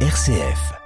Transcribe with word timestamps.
RCF. 0.00 0.85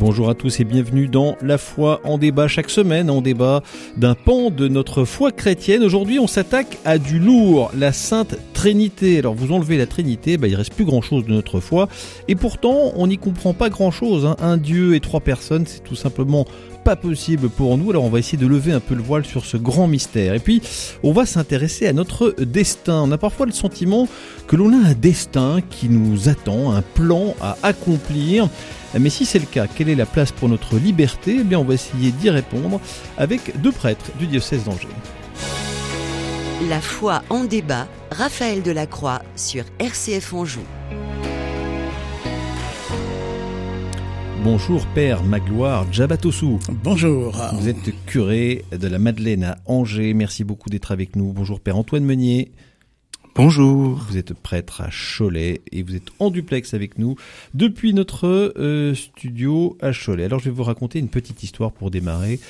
Bonjour 0.00 0.30
à 0.30 0.34
tous 0.34 0.60
et 0.60 0.64
bienvenue 0.64 1.08
dans 1.08 1.36
La 1.42 1.58
foi 1.58 2.00
en 2.04 2.18
débat. 2.18 2.46
Chaque 2.46 2.70
semaine, 2.70 3.10
on 3.10 3.20
débat 3.20 3.64
d'un 3.96 4.14
pan 4.14 4.50
de 4.50 4.68
notre 4.68 5.04
foi 5.04 5.32
chrétienne. 5.32 5.82
Aujourd'hui, 5.82 6.20
on 6.20 6.28
s'attaque 6.28 6.78
à 6.84 6.98
du 6.98 7.18
lourd, 7.18 7.72
la 7.76 7.92
Sainte 7.92 8.36
Trinité. 8.54 9.18
Alors, 9.18 9.34
vous 9.34 9.50
enlevez 9.50 9.76
la 9.76 9.86
Trinité, 9.86 10.36
bah, 10.36 10.46
il 10.46 10.54
reste 10.54 10.74
plus 10.74 10.84
grand 10.84 11.02
chose 11.02 11.24
de 11.26 11.32
notre 11.32 11.58
foi. 11.58 11.88
Et 12.28 12.36
pourtant, 12.36 12.92
on 12.94 13.08
n'y 13.08 13.18
comprend 13.18 13.54
pas 13.54 13.70
grand 13.70 13.90
chose. 13.90 14.24
Hein. 14.24 14.36
Un 14.38 14.56
Dieu 14.56 14.94
et 14.94 15.00
trois 15.00 15.18
personnes, 15.18 15.66
c'est 15.66 15.82
tout 15.82 15.96
simplement 15.96 16.46
pas 16.84 16.94
possible 16.94 17.48
pour 17.48 17.76
nous. 17.76 17.90
Alors 17.90 18.04
on 18.04 18.08
va 18.08 18.20
essayer 18.20 18.38
de 18.38 18.46
lever 18.46 18.72
un 18.72 18.80
peu 18.80 18.94
le 18.94 19.02
voile 19.02 19.24
sur 19.24 19.44
ce 19.44 19.56
grand 19.56 19.88
mystère. 19.88 20.34
Et 20.34 20.38
puis 20.38 20.62
on 21.02 21.12
va 21.12 21.26
s'intéresser 21.26 21.86
à 21.86 21.92
notre 21.92 22.34
destin. 22.38 23.02
On 23.02 23.12
a 23.12 23.18
parfois 23.18 23.46
le 23.46 23.52
sentiment 23.52 24.08
que 24.46 24.56
l'on 24.56 24.72
a 24.72 24.88
un 24.88 24.94
destin 24.94 25.58
qui 25.68 25.88
nous 25.88 26.28
attend, 26.28 26.72
un 26.72 26.82
plan 26.82 27.34
à 27.40 27.58
accomplir. 27.62 28.48
Mais 28.98 29.10
si 29.10 29.26
c'est 29.26 29.38
le 29.38 29.46
cas, 29.46 29.66
quelle 29.66 29.88
est 29.88 29.94
la 29.94 30.06
place 30.06 30.32
pour 30.32 30.48
notre 30.48 30.76
liberté? 30.76 31.38
Eh 31.40 31.44
bien 31.44 31.58
on 31.58 31.64
va 31.64 31.74
essayer 31.74 32.10
d'y 32.10 32.30
répondre 32.30 32.80
avec 33.16 33.60
deux 33.60 33.72
prêtres 33.72 34.10
du 34.18 34.26
diocèse 34.26 34.64
d'Angers. 34.64 34.88
La 36.68 36.80
foi 36.80 37.22
en 37.30 37.44
débat, 37.44 37.86
Raphaël 38.10 38.62
Delacroix 38.62 39.22
sur 39.36 39.64
RCF 39.78 40.32
Anjou. 40.34 40.62
Bonjour 44.42 44.86
Père 44.94 45.22
Magloire 45.22 45.86
Djabatossou. 45.92 46.58
Bonjour. 46.82 47.36
Vous 47.54 47.68
êtes 47.68 47.92
curé 48.06 48.64
de 48.72 48.88
la 48.88 48.98
Madeleine 48.98 49.44
à 49.44 49.58
Angers. 49.66 50.14
Merci 50.14 50.42
beaucoup 50.42 50.70
d'être 50.70 50.90
avec 50.90 51.16
nous. 51.16 51.32
Bonjour 51.32 51.60
Père 51.60 51.76
Antoine 51.76 52.04
Meunier. 52.04 52.52
Bonjour. 53.34 54.04
Vous 54.08 54.16
êtes 54.16 54.34
prêtre 54.34 54.80
à 54.80 54.88
Cholet 54.90 55.60
et 55.70 55.82
vous 55.82 55.94
êtes 55.94 56.08
en 56.18 56.30
duplex 56.30 56.74
avec 56.74 56.98
nous 56.98 57.16
depuis 57.54 57.94
notre 57.94 58.26
euh, 58.56 58.94
studio 58.94 59.76
à 59.80 59.92
Cholet. 59.92 60.24
Alors 60.24 60.40
je 60.40 60.46
vais 60.46 60.50
vous 60.50 60.64
raconter 60.64 60.98
une 60.98 61.08
petite 61.08 61.42
histoire 61.42 61.72
pour 61.72 61.90
démarrer 61.90 62.40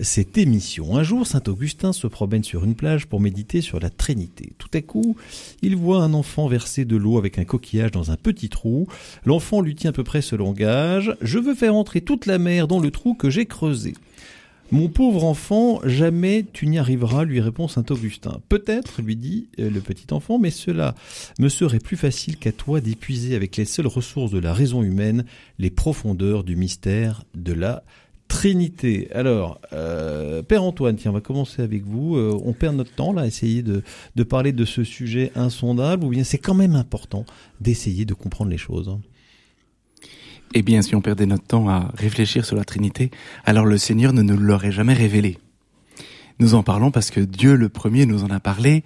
cette 0.00 0.36
émission. 0.36 0.96
Un 0.96 1.02
jour, 1.02 1.26
Saint 1.26 1.42
Augustin 1.46 1.92
se 1.92 2.06
promène 2.06 2.44
sur 2.44 2.64
une 2.64 2.74
plage 2.74 3.06
pour 3.06 3.20
méditer 3.20 3.60
sur 3.60 3.80
la 3.80 3.90
Trinité. 3.90 4.52
Tout 4.58 4.68
à 4.74 4.82
coup, 4.82 5.16
il 5.62 5.76
voit 5.76 6.02
un 6.02 6.12
enfant 6.12 6.48
verser 6.48 6.84
de 6.84 6.96
l'eau 6.96 7.18
avec 7.18 7.38
un 7.38 7.44
coquillage 7.44 7.92
dans 7.92 8.10
un 8.10 8.16
petit 8.16 8.48
trou. 8.48 8.86
L'enfant 9.24 9.60
lui 9.60 9.74
tient 9.74 9.90
à 9.90 9.94
peu 9.94 10.04
près 10.04 10.22
ce 10.22 10.36
langage. 10.36 11.16
Je 11.22 11.38
veux 11.38 11.54
faire 11.54 11.74
entrer 11.74 12.00
toute 12.02 12.26
la 12.26 12.38
mer 12.38 12.68
dans 12.68 12.80
le 12.80 12.90
trou 12.90 13.14
que 13.14 13.30
j'ai 13.30 13.46
creusé. 13.46 13.94
Mon 14.72 14.88
pauvre 14.88 15.22
enfant, 15.22 15.80
jamais 15.84 16.44
tu 16.52 16.66
n'y 16.66 16.78
arriveras, 16.78 17.24
lui 17.24 17.40
répond 17.40 17.68
saint 17.68 17.84
Augustin. 17.88 18.40
Peut-être, 18.48 19.00
lui 19.00 19.14
dit 19.14 19.46
euh, 19.60 19.70
le 19.70 19.80
petit 19.80 20.12
enfant, 20.12 20.40
mais 20.40 20.50
cela 20.50 20.96
me 21.38 21.48
serait 21.48 21.78
plus 21.78 21.96
facile 21.96 22.36
qu'à 22.36 22.50
toi 22.50 22.80
d'épuiser 22.80 23.36
avec 23.36 23.56
les 23.56 23.64
seules 23.64 23.86
ressources 23.86 24.32
de 24.32 24.40
la 24.40 24.52
raison 24.52 24.82
humaine 24.82 25.24
les 25.60 25.70
profondeurs 25.70 26.42
du 26.42 26.56
mystère 26.56 27.22
de 27.36 27.52
la 27.52 27.84
Trinité. 28.26 29.08
Alors, 29.12 29.60
euh, 29.72 30.42
Père 30.42 30.64
Antoine, 30.64 30.96
tiens, 30.96 31.12
on 31.12 31.14
va 31.14 31.20
commencer 31.20 31.62
avec 31.62 31.84
vous. 31.84 32.16
Euh, 32.16 32.36
on 32.44 32.52
perd 32.52 32.74
notre 32.74 32.92
temps 32.92 33.12
là 33.12 33.22
à 33.22 33.26
essayer 33.26 33.62
de, 33.62 33.82
parler 34.24 34.50
de 34.50 34.64
ce 34.64 34.82
sujet 34.82 35.30
insondable, 35.36 36.04
ou 36.04 36.08
bien 36.08 36.24
c'est 36.24 36.38
quand 36.38 36.54
même 36.54 36.74
important 36.74 37.24
d'essayer 37.60 38.04
de 38.04 38.14
comprendre 38.14 38.50
les 38.50 38.58
choses 38.58 38.88
hein 38.88 39.00
Eh 40.58 40.62
bien, 40.62 40.80
si 40.80 40.94
on 40.94 41.02
perdait 41.02 41.26
notre 41.26 41.44
temps 41.44 41.68
à 41.68 41.92
réfléchir 41.98 42.46
sur 42.46 42.56
la 42.56 42.64
Trinité, 42.64 43.10
alors 43.44 43.66
le 43.66 43.76
Seigneur 43.76 44.14
ne 44.14 44.22
nous 44.22 44.38
l'aurait 44.38 44.72
jamais 44.72 44.94
révélé. 44.94 45.36
Nous 46.38 46.54
en 46.54 46.62
parlons 46.62 46.90
parce 46.90 47.10
que 47.10 47.20
Dieu 47.20 47.56
le 47.56 47.68
premier 47.68 48.06
nous 48.06 48.24
en 48.24 48.30
a 48.30 48.40
parlé 48.40 48.82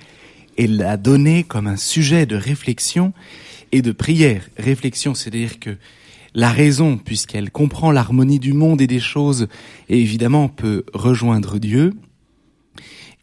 et 0.56 0.66
l'a 0.66 0.96
donné 0.96 1.44
comme 1.44 1.68
un 1.68 1.76
sujet 1.76 2.26
de 2.26 2.34
réflexion 2.34 3.12
et 3.70 3.82
de 3.82 3.92
prière. 3.92 4.48
Réflexion, 4.58 5.14
c'est-à-dire 5.14 5.60
que 5.60 5.76
la 6.34 6.50
raison, 6.50 6.98
puisqu'elle 6.98 7.52
comprend 7.52 7.92
l'harmonie 7.92 8.40
du 8.40 8.52
monde 8.52 8.80
et 8.80 8.88
des 8.88 8.98
choses, 8.98 9.46
et 9.88 10.00
évidemment 10.00 10.48
peut 10.48 10.84
rejoindre 10.92 11.60
Dieu 11.60 11.92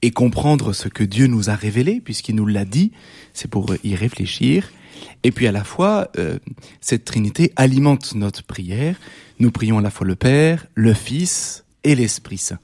et 0.01 0.11
comprendre 0.11 0.71
ce 0.71 0.87
que 0.87 1.03
Dieu 1.03 1.27
nous 1.27 1.49
a 1.49 1.55
révélé, 1.55 1.99
puisqu'il 1.99 2.35
nous 2.35 2.47
l'a 2.47 2.63
dit, 2.63 2.93
c'est 3.33 3.51
pour 3.51 3.75
y 3.83 3.93
réfléchir. 3.95 4.71
Et 5.23 5.31
puis 5.31 5.47
à 5.47 5.51
la 5.51 5.63
fois, 5.63 6.09
euh, 6.17 6.39
cette 6.81 7.05
Trinité 7.05 7.51
alimente 7.55 8.15
notre 8.15 8.43
prière. 8.43 8.97
Nous 9.39 9.51
prions 9.51 9.77
à 9.77 9.81
la 9.81 9.89
fois 9.89 10.07
le 10.07 10.15
Père, 10.15 10.67
le 10.75 10.93
Fils 10.93 11.65
et 11.83 11.95
l'Esprit 11.95 12.37
Saint. 12.37 12.59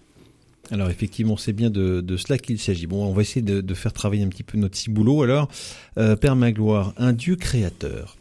Alors 0.71 0.89
effectivement, 0.89 1.35
c'est 1.35 1.53
bien 1.53 1.69
de, 1.69 2.03
cela 2.17 2.37
qu'il 2.37 2.57
s'agit. 2.57 2.87
Bon, 2.87 3.05
on 3.05 3.13
va 3.13 3.21
essayer 3.21 3.41
de, 3.41 3.73
faire 3.73 3.91
travailler 3.91 4.23
un 4.23 4.29
petit 4.29 4.43
peu 4.43 4.57
notre 4.57 4.77
ciboulot. 4.77 5.21
Alors, 5.21 5.49
euh, 5.97 6.15
Père 6.15 6.35
Magloire, 6.35 6.93
un 6.97 7.11
Dieu 7.11 7.35
créateur, 7.35 8.17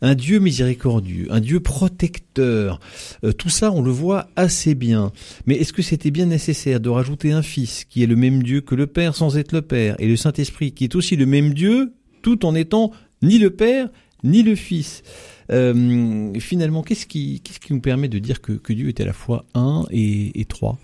un 0.00 0.14
Dieu 0.14 0.38
miséricordieux, 0.38 1.28
un 1.30 1.40
Dieu 1.40 1.60
protecteur. 1.60 2.80
Euh, 3.24 3.32
tout 3.32 3.50
ça, 3.50 3.70
on 3.70 3.82
le 3.82 3.90
voit 3.90 4.28
assez 4.36 4.74
bien. 4.74 5.12
Mais 5.46 5.56
est-ce 5.56 5.72
que 5.72 5.82
c'était 5.82 6.10
bien 6.10 6.26
nécessaire 6.26 6.80
de 6.80 6.88
rajouter 6.88 7.32
un 7.32 7.42
Fils 7.42 7.84
qui 7.84 8.02
est 8.02 8.06
le 8.06 8.16
même 8.16 8.42
Dieu 8.42 8.62
que 8.62 8.74
le 8.74 8.86
Père 8.86 9.14
sans 9.14 9.36
être 9.36 9.52
le 9.52 9.62
Père, 9.62 9.94
et 9.98 10.08
le 10.08 10.16
Saint-Esprit 10.16 10.72
qui 10.72 10.84
est 10.84 10.94
aussi 10.94 11.16
le 11.16 11.26
même 11.26 11.52
Dieu 11.52 11.92
tout 12.22 12.46
en 12.46 12.54
étant 12.54 12.92
ni 13.22 13.38
le 13.38 13.50
Père 13.50 13.88
ni 14.24 14.42
le 14.42 14.54
Fils 14.54 15.02
euh, 15.50 16.32
Finalement, 16.38 16.82
qu'est-ce 16.82 17.06
qui, 17.06 17.40
qu'est-ce 17.40 17.60
qui 17.60 17.72
nous 17.72 17.80
permet 17.80 18.08
de 18.08 18.18
dire 18.18 18.40
que, 18.40 18.52
que 18.52 18.72
Dieu 18.72 18.88
est 18.88 19.00
à 19.00 19.04
la 19.04 19.12
fois 19.12 19.44
un 19.54 19.84
et, 19.90 20.40
et 20.40 20.44
trois? 20.44 20.78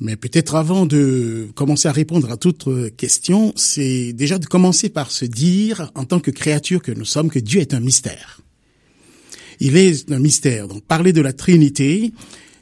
Mais 0.00 0.16
peut-être 0.16 0.54
avant 0.54 0.86
de 0.86 1.48
commencer 1.54 1.86
à 1.86 1.92
répondre 1.92 2.30
à 2.30 2.38
toute 2.38 2.96
question, 2.96 3.52
c'est 3.54 4.14
déjà 4.14 4.38
de 4.38 4.46
commencer 4.46 4.88
par 4.88 5.10
se 5.10 5.26
dire, 5.26 5.92
en 5.94 6.06
tant 6.06 6.20
que 6.20 6.30
créature 6.30 6.80
que 6.80 6.90
nous 6.90 7.04
sommes, 7.04 7.28
que 7.28 7.38
Dieu 7.38 7.60
est 7.60 7.74
un 7.74 7.80
mystère. 7.80 8.40
Il 9.60 9.76
est 9.76 10.10
un 10.10 10.18
mystère. 10.18 10.68
Donc 10.68 10.82
parler 10.84 11.12
de 11.12 11.20
la 11.20 11.34
Trinité, 11.34 12.12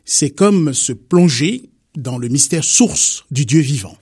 c'est 0.05 0.31
comme 0.31 0.75
se 0.75 0.93
plonger 0.93 1.71
dans 1.97 2.19
le 2.19 2.29
mystère 2.29 2.65
source 2.65 3.25
du 3.31 3.47
Dieu 3.47 3.61
vivant. 3.61 3.97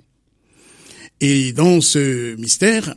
Et 1.21 1.53
dans 1.53 1.83
ce 1.83 2.37
mystère, 2.37 2.95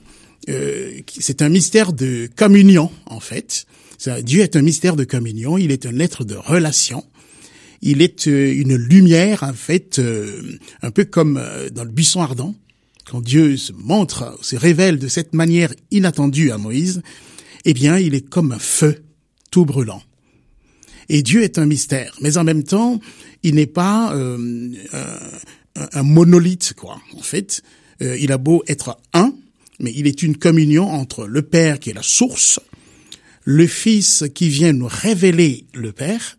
euh, 0.47 0.91
c'est 1.07 1.41
un 1.41 1.49
mystère 1.49 1.93
de 1.93 2.29
communion, 2.35 2.91
en 3.05 3.19
fait. 3.19 3.65
Dieu 4.23 4.41
est 4.41 4.55
un 4.55 4.61
mystère 4.61 4.95
de 4.95 5.03
communion, 5.03 5.57
il 5.57 5.71
est 5.71 5.85
un 5.85 5.99
être 5.99 6.23
de 6.23 6.35
relation 6.35 7.03
il 7.81 8.01
est 8.01 8.27
euh, 8.27 8.53
une 8.53 8.75
lumière, 8.75 9.43
en 9.43 9.53
fait, 9.53 9.99
euh, 9.99 10.57
un 10.81 10.91
peu 10.91 11.05
comme 11.05 11.37
euh, 11.37 11.69
dans 11.69 11.83
le 11.83 11.89
buisson 11.89 12.21
ardent, 12.21 12.55
quand 13.09 13.21
Dieu 13.21 13.57
se 13.57 13.71
montre, 13.73 14.37
se 14.41 14.55
révèle 14.55 14.99
de 14.99 15.07
cette 15.07 15.33
manière 15.33 15.73
inattendue 15.91 16.51
à 16.51 16.57
Moïse, 16.57 17.01
eh 17.65 17.73
bien, 17.73 17.97
il 17.97 18.13
est 18.13 18.27
comme 18.27 18.51
un 18.51 18.59
feu 18.59 19.03
tout 19.51 19.65
brûlant. 19.65 20.03
Et 21.07 21.23
Dieu 21.23 21.41
est 21.41 21.57
un 21.57 21.65
mystère, 21.65 22.15
mais 22.21 22.37
en 22.37 22.43
même 22.43 22.63
temps, 22.63 22.99
il 23.41 23.55
n'est 23.55 23.65
pas 23.65 24.13
euh, 24.13 24.69
un, 24.93 25.87
un, 25.93 26.03
monolithe, 26.03 26.73
quoi. 26.75 27.01
En 27.17 27.21
fait, 27.21 27.63
il 27.99 28.31
a 28.31 28.37
beau 28.37 28.63
être 28.67 28.97
un, 29.13 29.33
mais 29.79 29.91
il 29.95 30.07
est 30.07 30.23
une 30.23 30.37
communion 30.37 30.89
entre 30.89 31.25
le 31.25 31.41
Père 31.41 31.79
qui 31.79 31.89
est 31.89 31.93
la 31.93 32.03
source, 32.03 32.59
le 33.43 33.67
Fils 33.67 34.25
qui 34.35 34.49
vient 34.49 34.73
nous 34.73 34.89
révéler 34.89 35.65
le 35.73 35.91
Père, 35.91 36.37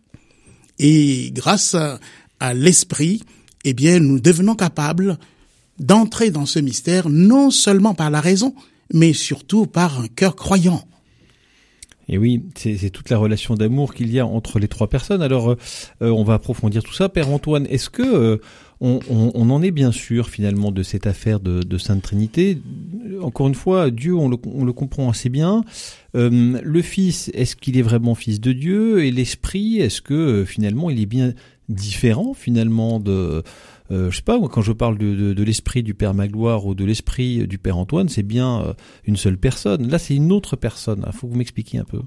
et 0.83 1.31
grâce 1.31 1.75
à, 1.75 2.53
l'esprit, 2.55 3.21
eh 3.65 3.73
bien, 3.73 3.99
nous 3.99 4.19
devenons 4.19 4.55
capables 4.55 5.19
d'entrer 5.77 6.31
dans 6.31 6.47
ce 6.47 6.57
mystère 6.57 7.07
non 7.07 7.51
seulement 7.51 7.93
par 7.93 8.09
la 8.09 8.19
raison, 8.19 8.55
mais 8.91 9.13
surtout 9.13 9.67
par 9.67 9.99
un 9.99 10.07
cœur 10.07 10.35
croyant. 10.35 10.83
Et 12.09 12.17
oui, 12.17 12.43
c'est 12.55 12.89
toute 12.89 13.11
la 13.11 13.17
relation 13.17 13.53
d'amour 13.53 13.93
qu'il 13.93 14.11
y 14.11 14.19
a 14.19 14.25
entre 14.25 14.57
les 14.57 14.67
trois 14.67 14.89
personnes. 14.89 15.21
Alors, 15.21 15.51
euh, 15.51 15.55
on 16.01 16.23
va 16.23 16.33
approfondir 16.33 16.83
tout 16.83 16.93
ça. 16.93 17.09
Père 17.09 17.29
Antoine, 17.29 17.67
est-ce 17.69 17.91
que 17.91 18.01
euh, 18.01 18.37
on, 18.81 18.99
on, 19.09 19.49
en 19.51 19.61
est 19.61 19.69
bien 19.69 19.91
sûr 19.91 20.29
finalement 20.29 20.71
de 20.71 20.81
cette 20.81 21.05
affaire 21.05 21.39
de, 21.39 21.61
de 21.61 21.77
Sainte 21.77 22.01
Trinité 22.01 22.57
Encore 23.21 23.47
une 23.47 23.55
fois, 23.55 23.91
Dieu, 23.91 24.15
on 24.15 24.27
le, 24.27 24.37
on 24.45 24.65
le 24.65 24.73
comprend 24.73 25.09
assez 25.09 25.29
bien. 25.29 25.63
Euh, 26.15 26.59
le 26.63 26.81
Fils, 26.81 27.29
est-ce 27.35 27.55
qu'il 27.55 27.77
est 27.77 27.83
vraiment 27.83 28.15
Fils 28.15 28.41
de 28.41 28.53
Dieu? 28.53 29.05
Et 29.05 29.11
l'Esprit, 29.11 29.77
est-ce 29.77 30.01
que 30.01 30.15
euh, 30.15 30.45
finalement 30.45 30.89
il 30.89 30.99
est 30.99 31.05
bien 31.05 31.33
différent 31.69 32.33
finalement 32.33 32.99
de... 32.99 33.43
Euh, 33.91 34.09
je 34.09 34.15
sais 34.15 34.23
pas, 34.23 34.39
quand 34.47 34.61
je 34.61 34.71
parle 34.71 34.97
de, 34.97 35.15
de, 35.15 35.33
de 35.33 35.43
l'esprit 35.43 35.83
du 35.83 35.93
Père 35.93 36.13
Magloire 36.13 36.65
ou 36.65 36.73
de 36.73 36.85
l'esprit 36.85 37.45
du 37.45 37.57
Père 37.57 37.77
Antoine, 37.77 38.07
c'est 38.07 38.23
bien 38.23 38.61
euh, 38.61 38.73
une 39.05 39.17
seule 39.17 39.37
personne. 39.37 39.89
Là, 39.89 39.99
c'est 39.99 40.15
une 40.15 40.31
autre 40.31 40.55
personne. 40.55 41.03
Il 41.05 41.13
faut 41.13 41.27
que 41.27 41.33
vous 41.33 41.37
m'expliquiez 41.37 41.79
un 41.79 41.83
peu. 41.83 42.01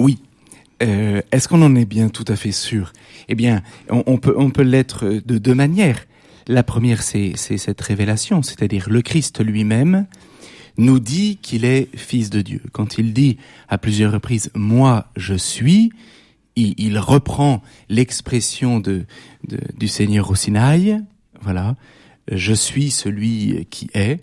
Oui. 0.00 0.18
Euh, 0.82 1.20
Est-ce 1.32 1.48
qu'on 1.48 1.62
en 1.62 1.74
est 1.74 1.84
bien 1.84 2.08
tout 2.08 2.24
à 2.28 2.36
fait 2.36 2.52
sûr? 2.52 2.92
Eh 3.28 3.34
bien, 3.34 3.62
on, 3.90 4.16
peut, 4.18 4.34
on 4.36 4.50
peut 4.50 4.62
l'être 4.62 5.06
de 5.24 5.38
deux 5.38 5.54
manières. 5.54 6.04
La 6.46 6.62
première, 6.62 7.02
c'est 7.02 7.34
cette 7.36 7.80
révélation, 7.80 8.42
c'est-à-dire 8.42 8.88
le 8.88 9.02
Christ 9.02 9.44
lui-même 9.44 10.06
nous 10.78 11.00
dit 11.00 11.38
qu'il 11.42 11.64
est 11.64 11.88
fils 11.96 12.30
de 12.30 12.40
Dieu. 12.40 12.62
Quand 12.72 12.98
il 12.98 13.12
dit 13.12 13.36
à 13.68 13.78
plusieurs 13.78 14.12
reprises⁇ 14.12 14.46
Moi, 14.54 15.06
je 15.16 15.34
suis⁇ 15.34 15.86
il, 16.56 16.74
il 16.78 16.98
reprend 16.98 17.62
l'expression 17.88 18.80
de, 18.80 19.04
de- 19.46 19.58
du 19.76 19.88
Seigneur 19.88 20.30
au 20.30 20.34
Sinaï. 20.36 21.00
Voilà, 21.42 21.76
je 22.32 22.52
suis 22.54 22.90
celui 22.90 23.66
qui 23.70 23.90
est. 23.94 24.20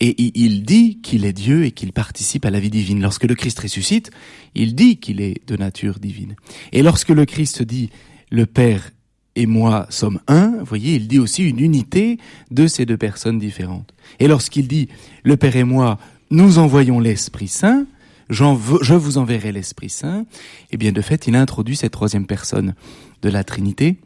Et 0.00 0.38
il- 0.38 0.62
dit 0.62 0.98
qu'il 1.00 1.24
est 1.24 1.32
Dieu 1.32 1.64
et 1.64 1.70
qu'il 1.70 1.92
participe 1.92 2.44
à 2.44 2.50
la 2.50 2.60
vie 2.60 2.68
divine. 2.70 3.00
Lorsque 3.00 3.24
le 3.24 3.34
Christ 3.34 3.58
ressuscite, 3.60 4.10
il 4.54 4.74
dit 4.74 4.98
qu'il 4.98 5.20
est 5.22 5.46
de 5.46 5.56
nature 5.56 5.98
divine. 5.98 6.36
Et 6.72 6.82
lorsque 6.82 7.08
le 7.08 7.24
Christ 7.24 7.62
dit 7.62 7.88
le 8.30 8.44
Père 8.44 8.90
et 9.36 9.46
moi 9.46 9.86
sommes 9.88 10.20
un, 10.28 10.58
vous 10.58 10.64
voyez, 10.66 10.96
il 10.96 11.08
dit 11.08 11.18
aussi 11.18 11.44
une 11.48 11.60
unité 11.60 12.18
de 12.50 12.66
ces 12.66 12.84
deux 12.84 12.96
personnes 12.98 13.38
différentes. 13.38 13.94
Et 14.20 14.28
lorsqu'il 14.28 14.68
dit 14.68 14.88
le 15.24 15.36
Père 15.36 15.56
et 15.56 15.64
moi, 15.64 15.98
nous 16.30 16.58
envoyons 16.58 17.00
l'Esprit 17.00 17.48
Saint, 17.48 17.86
je 18.28 18.94
vous 18.94 19.18
enverrai 19.18 19.52
l'Esprit 19.52 19.88
Saint, 19.88 20.26
eh 20.72 20.76
bien 20.76 20.92
de 20.92 21.00
fait, 21.00 21.26
il 21.26 21.36
introduit 21.36 21.76
cette 21.76 21.92
troisième 21.92 22.26
personne 22.26 22.74
de 23.22 23.28
la 23.30 23.44
Trinité. 23.44 23.96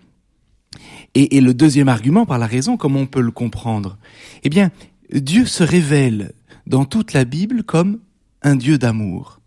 Et, 1.15 1.37
et 1.37 1.41
le 1.41 1.55
deuxième 1.55 1.89
argument, 1.89 2.27
par 2.27 2.39
la 2.39 2.47
raison, 2.47 2.77
comment 2.77 3.01
on 3.01 3.07
peut 3.07 3.23
le 3.23 3.33
comprendre? 3.33 3.99
Eh 4.45 4.49
bien, 4.51 4.71
Dieu 5.13 5.47
se 5.47 5.65
révèle 5.65 6.33
dans 6.67 6.85
toute 6.85 7.13
la 7.13 7.25
Bible 7.25 7.65
comme 7.65 8.01
un 8.43 8.57
Dieu 8.57 8.79
d'amour. 8.79 9.41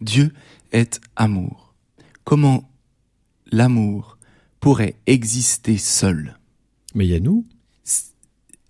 Dieu 0.00 0.32
est 0.72 1.00
amour. 1.16 1.74
Comment 2.24 2.70
l'amour 3.52 4.18
pourrait 4.60 4.94
exister 5.06 5.76
seul? 5.76 6.38
Mais 6.94 7.06
il 7.06 7.10
y 7.10 7.14
a 7.14 7.20
nous. 7.20 7.44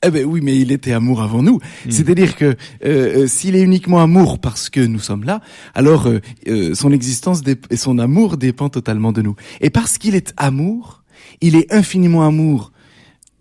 eh 0.02 0.10
ben 0.10 0.24
oui, 0.24 0.40
mais 0.42 0.58
il 0.58 0.72
était 0.72 0.92
amour 0.92 1.22
avant 1.22 1.42
nous. 1.42 1.60
C'est-à-dire 1.88 2.36
que 2.36 2.44
euh, 2.46 2.56
euh, 2.84 3.26
s'il 3.26 3.54
est 3.54 3.62
uniquement 3.62 4.00
amour 4.00 4.38
parce 4.38 4.70
que 4.70 4.80
nous 4.80 4.98
sommes 4.98 5.24
là, 5.24 5.40
alors 5.74 6.08
euh, 6.08 6.74
son 6.74 6.90
existence 6.90 7.42
et 7.70 7.76
son 7.76 7.98
amour 7.98 8.36
dépend 8.36 8.70
totalement 8.70 9.12
de 9.12 9.22
nous. 9.22 9.36
Et 9.60 9.70
parce 9.70 9.98
qu'il 9.98 10.14
est 10.14 10.32
amour, 10.36 11.04
il 11.40 11.54
est 11.54 11.72
infiniment 11.72 12.26
amour. 12.26 12.72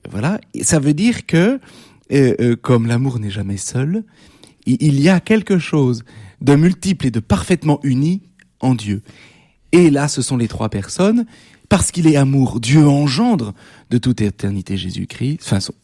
Voilà, 0.09 0.39
ça 0.61 0.79
veut 0.79 0.93
dire 0.93 1.25
que 1.25 1.59
euh, 2.11 2.33
euh, 2.39 2.55
comme 2.55 2.87
l'amour 2.87 3.19
n'est 3.19 3.29
jamais 3.31 3.57
seul, 3.57 4.03
il, 4.65 4.99
y 4.99 5.09
a 5.09 5.19
quelque 5.19 5.57
chose 5.57 6.03
de 6.41 6.55
multiple 6.55 7.07
et 7.07 7.11
de 7.11 7.19
parfaitement 7.19 7.79
uni 7.83 8.21
en 8.59 8.75
Dieu. 8.75 9.01
Et 9.71 9.89
là, 9.89 10.07
ce 10.07 10.21
sont 10.21 10.37
les 10.37 10.47
trois 10.47 10.69
personnes. 10.69 11.25
Parce 11.69 11.91
qu'il 11.91 12.07
est 12.07 12.15
amour, 12.15 12.59
Dieu 12.59 12.87
engendre 12.87 13.53
de 13.91 13.99
toute 13.99 14.21
éternité 14.21 14.75
Jésus-Christ, 14.75 15.39
enfin, 15.43 15.59
son- 15.59 15.75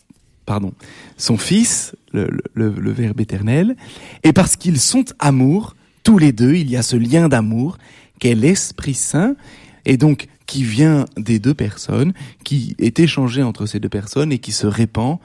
pardon, 0.47 0.73
son 1.15 1.37
Fils, 1.37 1.95
le, 2.11 2.27
le- 2.55 2.73
le- 2.75 2.91
Verbe 2.91 3.21
éternel. 3.21 3.75
Et 4.23 4.33
parce 4.33 4.55
qu'ils 4.55 4.79
sont 4.79 5.05
amour, 5.19 5.75
tous 6.03 6.17
les 6.17 6.31
deux, 6.31 6.55
il 6.55 6.71
y 6.71 6.75
a 6.75 6.81
ce 6.81 6.95
lien 6.95 7.29
d'amour 7.29 7.77
qu'est 8.19 8.33
l'Esprit 8.33 8.95
Saint, 8.95 9.35
et 9.85 9.97
donc 9.97 10.27
qui 10.47 10.63
vient 10.63 11.05
des 11.17 11.37
deux 11.37 11.53
personnes, 11.53 12.13
qui 12.43 12.75
est 12.79 12.99
échangé 12.99 13.43
entre 13.43 13.67
ces 13.67 13.79
deux 13.79 13.89
personnes 13.89 14.31
et 14.31 14.39
qui 14.39 14.51
se 14.53 14.65
répand 14.65 15.19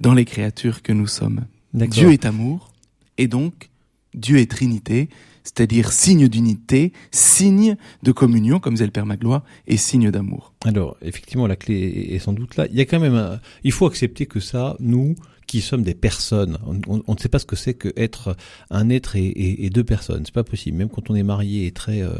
dans 0.00 0.14
les 0.14 0.24
créatures 0.24 0.82
que 0.82 0.92
nous 0.92 1.06
sommes. 1.06 1.44
Dieu 1.72 2.12
est 2.12 2.24
amour, 2.24 2.72
et 3.18 3.28
donc 3.28 3.70
Dieu 4.14 4.38
est 4.38 4.50
Trinité, 4.50 5.08
c'est-à-dire 5.44 5.90
signe 5.92 6.28
d'unité, 6.28 6.92
signe 7.12 7.76
de 8.02 8.12
communion, 8.12 8.60
comme 8.60 8.74
disait 8.74 8.84
le 8.84 8.90
Père 8.90 9.06
Magloire, 9.06 9.42
et 9.66 9.76
signe 9.76 10.10
d'amour. 10.10 10.52
Alors, 10.64 10.96
effectivement, 11.02 11.46
la 11.46 11.56
clé 11.56 12.08
est 12.10 12.18
sans 12.18 12.32
doute 12.32 12.56
là. 12.56 12.66
Il 12.70 12.76
y 12.76 12.80
a 12.80 12.84
quand 12.84 13.00
même 13.00 13.14
un... 13.14 13.40
Il 13.64 13.72
faut 13.72 13.86
accepter 13.86 14.26
que 14.26 14.38
ça, 14.40 14.76
nous, 14.80 15.14
qui 15.46 15.60
sommes 15.62 15.82
des 15.82 15.94
personnes, 15.94 16.58
on, 16.86 17.12
ne 17.12 17.18
sait 17.18 17.28
pas 17.28 17.40
ce 17.40 17.46
que 17.46 17.56
c'est 17.56 17.74
que 17.74 17.92
être 17.96 18.36
un 18.70 18.88
être 18.88 19.16
et, 19.16 19.26
et- 19.26 19.64
et 19.66 19.70
deux 19.70 19.82
personnes. 19.82 20.22
C'est 20.24 20.34
pas 20.34 20.44
possible. 20.44 20.76
Même 20.78 20.88
quand 20.90 21.10
on 21.10 21.14
est 21.16 21.24
marié 21.24 21.66
et 21.66 21.72
très 21.72 22.02
euh, 22.02 22.10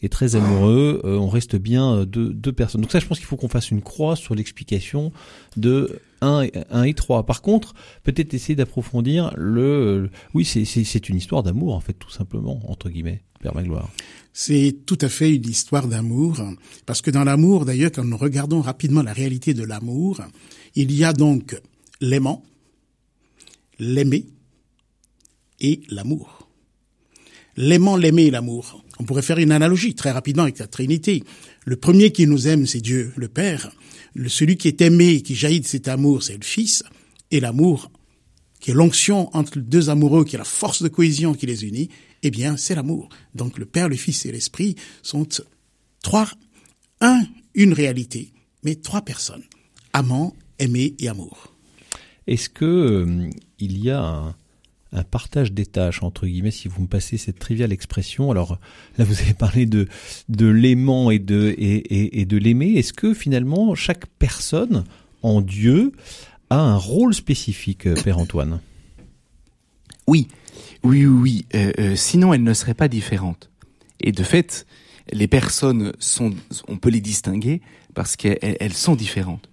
et 0.00 0.08
très 0.08 0.36
amoureux, 0.36 1.02
euh, 1.04 1.18
on 1.18 1.28
reste 1.28 1.56
bien 1.56 1.92
euh, 1.96 2.04
deux, 2.06 2.32
deux 2.32 2.52
personnes. 2.52 2.80
Donc 2.80 2.90
ça, 2.90 2.98
je 2.98 3.04
pense 3.06 3.18
qu'il 3.18 3.26
faut 3.26 3.36
qu'on 3.36 3.48
fasse 3.50 3.70
une 3.70 3.82
croix 3.82 4.16
sur 4.16 4.34
l'explication 4.34 5.12
de 5.58 6.00
un, 6.20 6.42
et- 6.42 6.52
un 6.70 6.82
et 6.84 6.94
trois. 6.94 7.24
Par 7.26 7.42
contre, 7.42 7.74
peut-être 8.02 8.34
essayer 8.34 8.56
d'approfondir 8.56 9.32
le. 9.36 10.10
Oui, 10.34 10.44
c'est 10.44 11.08
une 11.08 11.16
histoire 11.16 11.42
d'amour 11.42 11.74
en 11.74 11.80
fait, 11.80 11.94
tout 11.94 12.10
simplement 12.10 12.60
entre 12.70 12.88
guillemets. 12.90 13.22
Père 13.40 13.54
Magloire. 13.54 13.88
C'est 14.32 14.78
tout 14.84 14.98
à 15.00 15.08
fait 15.08 15.34
une 15.34 15.48
histoire 15.48 15.86
d'amour, 15.86 16.42
parce 16.86 17.02
que 17.02 17.10
dans 17.10 17.22
l'amour, 17.22 17.64
d'ailleurs, 17.64 17.92
quand 17.92 18.04
nous 18.04 18.16
regardons 18.16 18.60
rapidement 18.60 19.02
la 19.02 19.12
réalité 19.12 19.54
de 19.54 19.62
l'amour, 19.62 20.20
il 20.74 20.90
y 20.92 21.04
a 21.04 21.12
donc 21.12 21.60
l'aimant, 22.00 22.42
l'aimer 23.78 24.26
et 25.60 25.82
l'amour. 25.88 26.37
L'aimant, 27.60 27.96
l'aimer 27.96 28.26
et 28.26 28.30
l'amour. 28.30 28.84
On 29.00 29.04
pourrait 29.04 29.20
faire 29.20 29.38
une 29.38 29.50
analogie 29.50 29.96
très 29.96 30.12
rapidement 30.12 30.44
avec 30.44 30.60
la 30.60 30.68
Trinité. 30.68 31.24
Le 31.64 31.74
premier 31.74 32.12
qui 32.12 32.24
nous 32.28 32.46
aime, 32.46 32.68
c'est 32.68 32.80
Dieu, 32.80 33.12
le 33.16 33.26
Père. 33.26 33.72
Celui 34.28 34.56
qui 34.56 34.68
est 34.68 34.80
aimé, 34.80 35.22
qui 35.22 35.34
jaillit 35.34 35.58
de 35.58 35.66
cet 35.66 35.88
amour, 35.88 36.22
c'est 36.22 36.36
le 36.36 36.44
Fils. 36.44 36.84
Et 37.32 37.40
l'amour, 37.40 37.90
qui 38.60 38.70
est 38.70 38.74
l'onction 38.74 39.28
entre 39.36 39.58
deux 39.58 39.90
amoureux, 39.90 40.24
qui 40.24 40.36
est 40.36 40.38
la 40.38 40.44
force 40.44 40.84
de 40.84 40.88
cohésion 40.88 41.34
qui 41.34 41.46
les 41.46 41.64
unit, 41.64 41.88
eh 42.22 42.30
bien, 42.30 42.56
c'est 42.56 42.76
l'amour. 42.76 43.08
Donc, 43.34 43.58
le 43.58 43.66
Père, 43.66 43.88
le 43.88 43.96
Fils 43.96 44.24
et 44.24 44.30
l'Esprit 44.30 44.76
sont 45.02 45.26
trois, 46.00 46.30
un, 47.00 47.24
une 47.54 47.72
réalité, 47.72 48.32
mais 48.62 48.76
trois 48.76 49.02
personnes. 49.02 49.42
Amant, 49.92 50.32
aimé 50.60 50.94
et 51.00 51.08
amour. 51.08 51.52
Est-ce 52.28 52.50
que 52.50 52.64
euh, 52.64 53.30
il 53.58 53.84
y 53.84 53.90
a 53.90 54.00
un, 54.00 54.36
un 54.92 55.02
partage 55.02 55.52
des 55.52 55.66
tâches 55.66 56.02
entre 56.02 56.26
guillemets 56.26 56.50
si 56.50 56.68
vous 56.68 56.82
me 56.82 56.86
passez 56.86 57.18
cette 57.18 57.38
triviale 57.38 57.72
expression 57.72 58.30
Alors 58.30 58.58
là, 58.96 59.04
vous 59.04 59.20
avez 59.20 59.34
parlé 59.34 59.66
de 59.66 59.86
de 60.28 60.46
l'aimant 60.46 61.10
et 61.10 61.18
de 61.18 61.54
et, 61.58 62.20
et, 62.20 62.24
de 62.24 62.36
l'aimer. 62.36 62.74
Est-ce 62.74 62.92
que 62.92 63.14
finalement 63.14 63.74
chaque 63.74 64.06
personne 64.18 64.84
en 65.22 65.40
Dieu 65.40 65.92
a 66.50 66.58
un 66.58 66.76
rôle 66.76 67.14
spécifique, 67.14 67.86
euh, 67.86 67.94
Père 68.02 68.18
Antoine? 68.18 68.60
Oui, 70.06 70.28
oui, 70.82 71.04
oui. 71.04 71.44
Euh, 71.54 71.72
euh, 71.78 71.96
sinon, 71.96 72.32
elles 72.32 72.42
ne 72.42 72.54
seraient 72.54 72.74
pas 72.74 72.88
différentes. 72.88 73.50
Et 74.00 74.12
de 74.12 74.22
fait, 74.22 74.66
les 75.12 75.28
personnes 75.28 75.92
sont, 75.98 76.32
on 76.68 76.78
peut 76.78 76.88
les 76.88 77.00
distinguer 77.00 77.60
parce 77.94 78.16
qu'elles 78.16 78.56
elles 78.60 78.72
sont 78.72 78.94
différentes. 78.94 79.50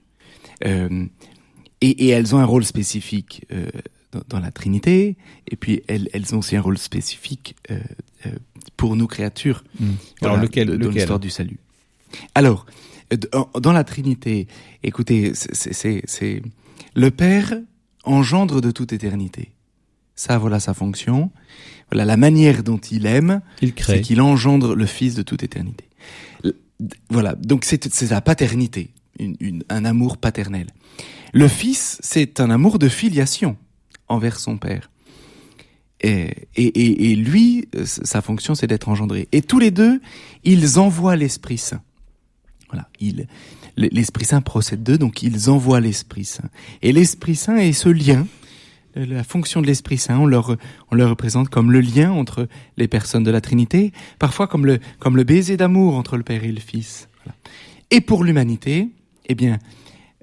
Et, 1.81 2.07
elles 2.07 2.33
ont 2.33 2.39
un 2.39 2.45
rôle 2.45 2.63
spécifique 2.63 3.45
dans, 4.15 4.23
dans 4.29 4.39
la 4.39 4.51
Trinité, 4.51 5.17
et 5.51 5.55
puis 5.55 5.81
elles, 5.87 6.09
elles 6.13 6.33
ont 6.33 6.39
aussi 6.39 6.55
un 6.55 6.61
rôle 6.61 6.77
spécifique 6.77 7.55
euh, 7.71 7.79
euh, 8.25 8.29
pour 8.77 8.95
nous 8.95 9.07
créatures. 9.07 9.63
Alors, 10.21 10.37
lequel- 10.43 10.67
de- 10.67 10.73
Dans 10.77 10.79
lequel 10.85 10.93
l'histoire 10.93 11.19
du 11.19 11.29
salut. 11.29 11.59
Alors, 12.33 12.65
euh, 13.13 13.17
dans 13.31 13.49
dans 13.59 13.73
la 13.73 13.83
Trinité, 13.83 14.47
écoutez, 14.83 15.33
c'est- 15.35 15.53
c'est 15.53 15.73
c'est- 15.73 16.03
c'est 16.05 16.41
le 16.95 17.11
Père 17.11 17.53
engendre 18.03 18.61
de 18.61 18.71
toute 18.71 18.93
éternité. 18.93 19.51
Ça, 20.15 20.37
voilà 20.37 20.59
sa 20.59 20.73
fonction. 20.73 21.31
Voilà 21.91 22.05
la 22.05 22.17
manière 22.17 22.63
dont 22.63 22.77
il 22.77 23.05
aime, 23.05 23.41
Il 23.61 23.73
c'est 23.97 24.01
qu'il 24.01 24.21
engendre 24.21 24.73
le 24.75 24.85
Fils 24.85 25.13
de 25.15 25.23
toute 25.23 25.43
éternité. 25.43 25.85
Voilà, 27.09 27.35
donc 27.35 27.63
c'est 27.65 27.91
c'est 27.93 28.09
la 28.11 28.21
paternité, 28.21 28.89
une- 29.19 29.37
une- 29.39 29.63
un 29.69 29.85
amour 29.85 30.17
paternel. 30.17 30.67
Le 31.33 31.47
Fils, 31.47 31.97
c'est 32.01 32.39
un 32.39 32.49
amour 32.49 32.79
de 32.79 32.89
filiation 32.89 33.55
envers 34.07 34.39
son 34.39 34.57
Père. 34.57 34.89
Et, 36.01 36.47
et, 36.55 37.11
et, 37.11 37.15
lui, 37.15 37.67
euh, 37.75 37.85
sa 37.85 38.21
fonction, 38.21 38.53
c'est 38.53 38.67
d'être 38.67 38.89
engendré. 38.89 39.27
Et 39.31 39.41
tous 39.41 39.59
les 39.59 39.71
deux, 39.71 40.01
ils 40.43 40.77
envoient 40.77 41.15
l'Esprit 41.15 41.57
Saint. 41.57 41.81
Voilà, 42.69 42.89
il, 42.99 43.27
l'Esprit 43.77 44.25
Saint 44.25 44.41
procède 44.41 44.83
d'eux, 44.83 44.97
donc 44.97 45.23
ils 45.23 45.49
envoient 45.49 45.79
l'Esprit 45.79 46.25
Saint. 46.25 46.49
Et 46.81 46.91
l'Esprit 46.91 47.35
Saint 47.35 47.57
est 47.57 47.73
ce 47.73 47.89
lien. 47.89 48.27
euh, 48.97 49.05
La 49.05 49.23
fonction 49.23 49.61
de 49.61 49.67
l'Esprit 49.67 49.97
Saint, 49.97 50.19
on 50.19 50.25
le, 50.25 50.37
on 50.91 50.95
le 50.95 51.05
représente 51.05 51.49
comme 51.49 51.71
le 51.71 51.79
lien 51.81 52.11
entre 52.11 52.47
les 52.77 52.87
personnes 52.87 53.23
de 53.23 53.31
la 53.31 53.41
Trinité, 53.41 53.91
parfois 54.19 54.47
comme 54.47 54.65
le, 54.65 54.79
comme 54.99 55.15
le 55.15 55.23
baiser 55.23 55.57
d'amour 55.57 55.95
entre 55.95 56.17
le 56.17 56.23
Père 56.23 56.43
et 56.43 56.51
le 56.51 56.59
Fils. 56.59 57.07
Et 57.89 58.01
pour 58.01 58.23
l'humanité, 58.23 58.89
eh 59.27 59.35
bien, 59.35 59.59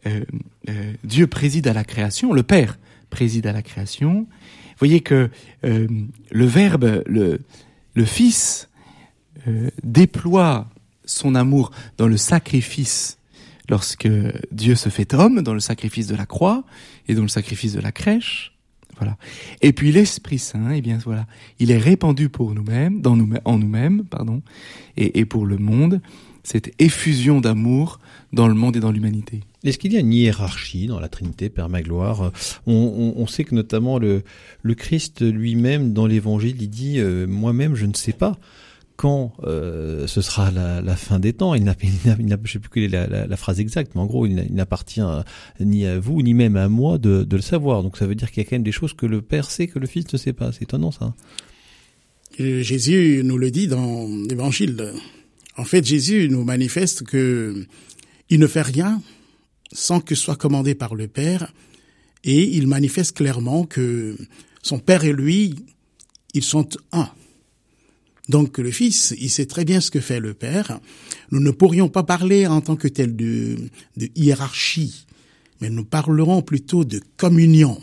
euh, 0.07 0.25
euh, 0.69 0.93
Dieu 1.03 1.27
préside 1.27 1.67
à 1.67 1.73
la 1.73 1.85
création, 1.85 2.33
le 2.33 2.43
Père 2.43 2.79
préside 3.12 3.47
à 3.47 3.52
la 3.52 3.62
création. 3.62 4.23
Vous 4.23 4.78
voyez 4.78 5.00
que 5.00 5.31
euh, 5.64 5.87
le 6.31 6.47
Verbe, 6.47 7.04
le, 7.07 7.38
Fils, 8.04 8.69
euh, 9.47 9.71
déploie 9.85 10.66
son 11.04 11.37
amour 11.37 11.71
dans 11.99 12.09
le 12.09 12.16
sacrifice 12.16 13.19
lorsque 13.69 14.09
Dieu 14.50 14.75
se 14.75 14.88
fait 14.88 15.14
homme, 15.14 15.42
dans 15.42 15.54
le 15.54 15.61
sacrifice 15.61 16.09
de 16.09 16.16
la 16.16 16.26
croix 16.26 16.64
et 17.07 17.14
dans 17.14 17.23
le 17.23 17.28
sacrifice 17.28 17.75
de 17.75 17.81
la 17.81 17.92
crèche. 17.92 18.57
Voilà. 18.97 19.16
Et 19.61 19.73
puis 19.73 19.92
l'Esprit 19.92 20.38
Saint, 20.38 20.71
eh 20.71 20.81
bien 20.81 20.99
voilà, 21.04 21.26
il 21.59 21.71
est 21.71 21.78
répandu 21.78 22.28
pour 22.28 22.54
nous-mêmes, 22.54 23.00
dans 23.00 23.16
nous, 23.16 23.31
en 23.45 23.59
nous-mêmes, 23.59 24.04
pardon, 24.04 24.42
et 24.97 25.25
pour 25.25 25.47
le 25.47 25.59
monde, 25.59 26.00
cette 26.45 26.73
effusion 26.81 27.40
d'amour 27.40 27.99
dans 28.33 28.49
le 28.49 28.54
monde 28.54 28.76
et 28.76 28.81
dans 28.81 28.92
l'humanité. 28.92 29.40
Est-ce 29.64 29.78
qu'il 29.78 29.92
y 29.92 29.97
a 29.97 30.00
une 30.00 30.12
hiérarchie 30.12 30.87
dans 30.87 30.99
la 30.99 31.09
Trinité, 31.09 31.49
Père 31.49 31.69
Magloire? 31.69 32.33
On, 32.66 33.26
sait 33.26 33.45
que 33.45 33.54
notamment 33.54 33.99
le, 33.99 34.23
Christ 34.75 35.23
lui-même, 35.23 35.92
dans 35.92 36.07
l'Évangile, 36.07 36.57
il 36.61 36.69
dit 36.69 36.99
euh, 36.99 37.26
Moi-même, 37.26 37.75
je 37.75 37.87
ne 37.87 37.95
sais 37.95 38.12
pas 38.12 38.38
quand 38.97 39.33
euh, 39.45 40.07
ce 40.07 40.21
sera 40.21 40.50
la, 40.50 40.97
fin 40.97 41.19
des 41.19 41.33
temps. 41.33 41.54
Il 41.54 41.64
n'a, 41.64 41.75
je 41.81 42.52
sais 42.52 42.59
plus 42.59 42.71
quelle 42.71 42.95
est 42.95 43.09
la, 43.09 43.37
phrase 43.37 43.61
exacte, 43.61 43.92
mais 43.95 44.00
en 44.00 44.07
gros, 44.07 44.26
il, 44.26 44.35
n'appartient 44.50 45.00
ni 45.61 45.87
à 45.87 45.99
vous 45.99 46.23
ni 46.23 46.35
même 46.35 46.57
à 46.57 46.69
moi 46.69 46.99
de, 46.99 47.25
de, 47.25 47.37
le 47.37 47.42
savoir. 47.42 47.83
Donc 47.83 47.97
ça 47.97 48.07
veut 48.07 48.14
dire 48.14 48.31
qu'il 48.31 48.42
y 48.42 48.47
a 48.47 48.49
quand 48.49 48.57
même 48.57 48.62
des 48.62 48.73
choses 48.73 48.95
que 48.95 49.07
le 49.07 49.23
Père 49.23 49.50
sait 49.50 49.66
que 49.66 49.78
le 49.78 49.87
Fils 49.87 50.12
ne 50.12 50.19
sait 50.19 50.33
pas. 50.33 50.52
C'est 50.52 50.62
étonnant 50.62 50.90
ça. 50.90 51.14
Jésus 52.38 53.23
nous 53.25 53.38
le 53.38 53.50
dit 53.50 53.66
dans 53.66 54.09
l'Évangile. 54.28 54.92
En 55.57 55.64
fait, 55.64 55.85
Jésus 55.85 56.28
nous 56.31 56.45
manifeste 56.45 57.02
que 57.02 57.66
il 58.31 58.40
ne 58.40 58.47
fait 58.47 58.62
rien 58.62 59.02
sans 59.73 60.00
que 60.00 60.14
soit 60.14 60.37
commandé 60.37 60.75
par 60.75 60.95
le 60.95 61.09
Père, 61.09 61.52
et 62.25 62.57
il 62.57 62.67
manifeste 62.67 63.17
clairement 63.17 63.64
que 63.64 64.17
son 64.62 64.79
Père 64.79 65.05
et 65.05 65.12
lui, 65.12 65.55
ils 66.35 66.45
sont 66.45 66.69
un. 66.93 67.09
Donc 68.29 68.59
le 68.59 68.71
Fils, 68.71 69.14
il 69.19 69.31
sait 69.31 69.47
très 69.47 69.64
bien 69.64 69.81
ce 69.81 69.91
que 69.91 70.00
fait 70.00 70.21
le 70.21 70.35
Père. 70.35 70.81
Nous 71.31 71.41
ne 71.41 71.50
pourrions 71.50 71.88
pas 71.88 72.05
parler 72.05 72.47
en 72.47 72.61
tant 72.61 72.76
que 72.76 72.88
tel 72.88 73.17
de, 73.17 73.57
de 73.97 74.09
hiérarchie, 74.14 75.07
mais 75.61 75.71
nous 75.71 75.85
parlerons 75.85 76.43
plutôt 76.43 76.85
de 76.85 77.00
communion. 77.17 77.81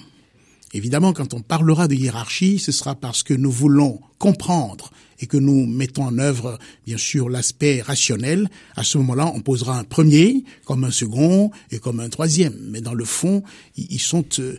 Évidemment, 0.74 1.14
quand 1.14 1.34
on 1.34 1.42
parlera 1.42 1.88
de 1.88 1.96
hiérarchie, 1.96 2.60
ce 2.60 2.72
sera 2.72 2.96
parce 2.96 3.24
que 3.24 3.34
nous 3.34 3.52
voulons 3.52 4.00
comprendre 4.20 4.92
et 5.20 5.26
que 5.26 5.38
nous 5.38 5.66
mettons 5.66 6.04
en 6.04 6.18
œuvre, 6.20 6.60
bien 6.86 6.98
sûr, 6.98 7.30
l'aspect 7.30 7.82
rationnel. 7.82 8.50
À 8.76 8.84
ce 8.84 8.98
moment-là, 9.00 9.32
on 9.34 9.42
posera 9.42 9.78
un 9.80 9.84
premier, 9.84 10.44
comme 10.66 10.84
un 10.84 10.92
second 10.92 11.52
et 11.72 11.80
comme 11.80 12.00
un 12.00 12.10
troisième. 12.10 12.56
Mais 12.70 12.82
dans 12.82 12.94
le 12.94 13.06
fond, 13.06 13.44
ils 13.76 14.00
sont, 14.00 14.26
euh, 14.40 14.58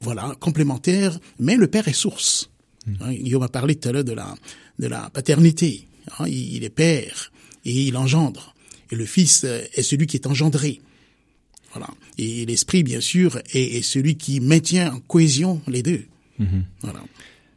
voilà, 0.00 0.34
complémentaires. 0.40 1.18
Mais 1.38 1.56
le 1.56 1.68
Père 1.68 1.86
est 1.88 1.92
source. 1.92 2.50
Mmh. 2.86 3.12
Guillaume 3.12 3.42
a 3.42 3.48
parlé 3.48 3.76
tout 3.76 3.88
à 3.88 3.92
l'heure 3.92 4.04
de 4.04 4.12
la, 4.12 4.34
de 4.78 4.86
la 4.86 5.10
paternité. 5.10 5.86
Hein, 6.18 6.26
il 6.28 6.64
est 6.64 6.70
père 6.70 7.32
et 7.64 7.72
il 7.72 7.96
engendre. 7.96 8.54
Et 8.90 8.96
le 8.96 9.06
Fils 9.06 9.44
euh, 9.44 9.62
est 9.74 9.82
celui 9.82 10.06
qui 10.06 10.16
est 10.16 10.26
engendré. 10.26 10.80
Voilà. 11.72 11.88
Et 12.18 12.44
l'esprit, 12.46 12.82
bien 12.82 13.00
sûr, 13.00 13.38
est, 13.52 13.82
celui 13.82 14.16
qui 14.16 14.40
maintient 14.40 14.92
en 14.94 15.00
cohésion 15.00 15.60
les 15.66 15.82
deux. 15.82 16.04
Mhm. 16.38 16.64
Voilà. 16.82 17.00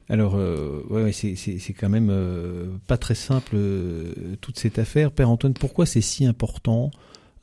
Alors, 0.07 0.35
euh, 0.35 0.83
ouais, 0.89 1.11
c'est 1.11 1.73
quand 1.73 1.89
même 1.89 2.09
euh, 2.11 2.67
pas 2.87 2.97
très 2.97 3.15
simple 3.15 3.51
euh, 3.55 4.13
toute 4.41 4.59
cette 4.59 4.77
affaire. 4.77 5.11
Père 5.11 5.29
Antoine, 5.29 5.53
pourquoi 5.53 5.85
c'est 5.85 6.01
si 6.01 6.25
important 6.25 6.91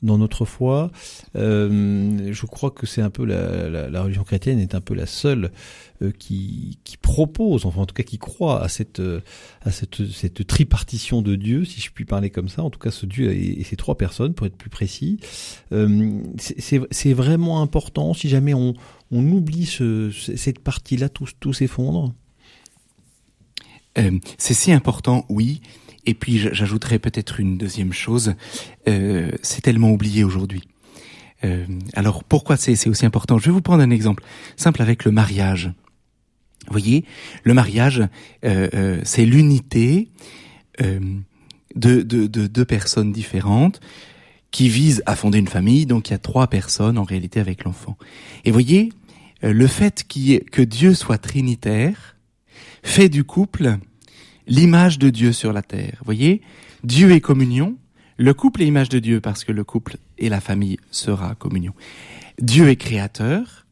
dans 0.03 0.17
notre 0.17 0.45
foi. 0.45 0.91
Euh, 1.35 2.31
je 2.31 2.45
crois 2.45 2.71
que 2.71 2.85
c'est 2.85 3.01
un 3.01 3.09
peu 3.09 3.25
la, 3.25 3.69
la, 3.69 3.89
la, 3.89 4.03
religion 4.03 4.23
chrétienne 4.23 4.59
est 4.59 4.75
un 4.75 4.81
peu 4.81 4.93
la 4.93 5.05
seule 5.05 5.51
euh, 6.01 6.11
qui, 6.11 6.77
qui, 6.83 6.97
propose, 6.97 7.65
enfin 7.65 7.81
en 7.81 7.85
tout 7.85 7.95
cas 7.95 8.03
qui 8.03 8.17
croit 8.17 8.61
à 8.61 8.67
cette 8.67 9.01
à 9.61 9.71
cette, 9.71 10.05
cette 10.11 10.45
tripartition 10.45 11.21
de 11.21 11.35
Dieu, 11.35 11.65
si 11.65 11.81
je 11.81 11.91
puis 11.91 12.05
parler 12.05 12.29
comme 12.29 12.49
ça. 12.49 12.63
En 12.63 12.69
tout 12.69 12.79
cas, 12.79 12.91
ce 12.91 13.05
Dieu 13.05 13.31
et, 13.31 13.61
et 13.61 13.63
ces 13.63 13.75
trois 13.75 13.97
personnes, 13.97 14.33
pour 14.33 14.45
être 14.45 14.57
plus 14.57 14.69
précis. 14.69 15.19
Euh, 15.71 16.21
c'est 16.37 17.13
vraiment 17.13 17.61
important. 17.61 18.13
Si 18.13 18.29
jamais 18.29 18.53
on, 18.53 18.73
on 19.11 19.25
oublie 19.31 19.65
ce, 19.65 20.11
cette 20.11 20.59
partie-là, 20.59 21.09
tout, 21.09 21.27
tout 21.39 21.53
s'effondre. 21.53 22.13
Euh, 23.97 24.19
c'est 24.37 24.53
si 24.53 24.71
important, 24.71 25.25
oui. 25.29 25.61
Et 26.05 26.13
puis 26.13 26.37
j'ajouterais 26.37 26.99
peut-être 26.99 27.39
une 27.39 27.57
deuxième 27.57 27.93
chose, 27.93 28.35
euh, 28.87 29.31
c'est 29.41 29.61
tellement 29.61 29.91
oublié 29.91 30.23
aujourd'hui. 30.23 30.63
Euh, 31.43 31.65
alors 31.93 32.23
pourquoi 32.23 32.57
c'est 32.57 32.87
aussi 32.87 33.05
important? 33.05 33.37
Je 33.37 33.45
vais 33.45 33.51
vous 33.51 33.61
prendre 33.61 33.83
un 33.83 33.89
exemple 33.89 34.23
simple 34.55 34.81
avec 34.81 35.05
le 35.05 35.11
mariage. 35.11 35.71
Vous 36.67 36.71
voyez, 36.71 37.05
le 37.43 37.53
mariage, 37.53 38.01
euh, 38.45 38.69
euh 38.73 39.01
c'est 39.03 39.25
l'unité 39.25 40.09
euh, 40.81 40.99
de, 41.75 42.01
de, 42.01 42.27
de, 42.27 42.47
deux 42.47 42.65
personnes 42.65 43.11
différentes 43.11 43.81
qui 44.51 44.69
visent 44.69 45.03
à 45.05 45.15
fonder 45.15 45.39
une 45.39 45.47
famille. 45.47 45.85
Donc 45.85 46.09
il 46.09 46.11
y 46.11 46.15
a 46.15 46.19
trois 46.19 46.47
personnes 46.47 46.97
en 46.97 47.03
réalité 47.03 47.39
avec 47.39 47.65
l'enfant. 47.65 47.97
Et 48.45 48.51
voyez, 48.51 48.89
euh, 49.43 49.51
le 49.51 49.67
fait 49.67 50.05
que 50.07 50.61
Dieu 50.61 50.93
soit 50.93 51.17
trinitaire 51.17 52.15
fait 52.83 53.09
du 53.09 53.23
couple 53.23 53.77
l'image 54.47 54.99
de 54.99 55.09
Dieu 55.09 55.31
sur 55.31 55.53
la 55.53 55.61
terre. 55.61 55.95
Vous 55.99 56.05
voyez, 56.05 56.41
Dieu 56.83 57.11
est 57.11 57.21
communion, 57.21 57.77
le 58.17 58.33
couple 58.33 58.61
est 58.61 58.67
image 58.67 58.89
de 58.89 58.99
Dieu 58.99 59.21
parce 59.21 59.43
que 59.43 59.51
le 59.51 59.63
couple 59.63 59.97
et 60.17 60.29
la 60.29 60.39
famille 60.39 60.77
sera 60.91 61.35
communion. 61.35 61.73
Dieu 62.39 62.69
est 62.69 62.75
créateur 62.75 63.65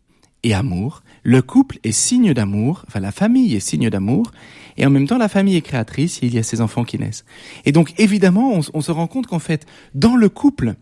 et 0.43 0.53
amour, 0.53 1.03
le 1.23 1.41
couple 1.41 1.77
est 1.83 1.91
signe 1.91 2.33
d'amour, 2.33 2.83
enfin 2.87 2.99
la 2.99 3.11
famille 3.11 3.55
est 3.55 3.59
signe 3.59 3.89
d'amour, 3.89 4.31
et 4.77 4.85
en 4.85 4.89
même 4.89 5.07
temps 5.07 5.17
la 5.17 5.29
famille 5.29 5.55
est 5.55 5.61
créatrice 5.61 6.23
et 6.23 6.27
il 6.27 6.33
y 6.33 6.39
a 6.39 6.43
ses 6.43 6.61
enfants 6.61 6.83
qui 6.83 6.97
naissent. 6.97 7.25
Et 7.65 7.71
donc 7.71 7.93
évidemment, 7.99 8.53
on, 8.53 8.61
on 8.73 8.81
se 8.81 8.91
rend 8.91 9.07
compte 9.07 9.27
qu'en 9.27 9.39
fait, 9.39 9.67
dans 9.93 10.15
le 10.15 10.29
couple, 10.29 10.75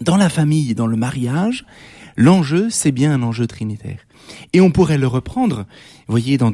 dans 0.00 0.16
la 0.16 0.28
famille, 0.28 0.74
dans 0.74 0.86
le 0.86 0.96
mariage, 0.96 1.64
l'enjeu, 2.16 2.68
c'est 2.68 2.92
bien 2.92 3.12
un 3.12 3.22
enjeu 3.22 3.46
trinitaire. 3.46 4.00
Et 4.52 4.60
on 4.60 4.70
pourrait 4.70 4.98
le 4.98 5.06
reprendre, 5.06 5.66
vous 6.06 6.12
voyez, 6.12 6.38
dans 6.38 6.52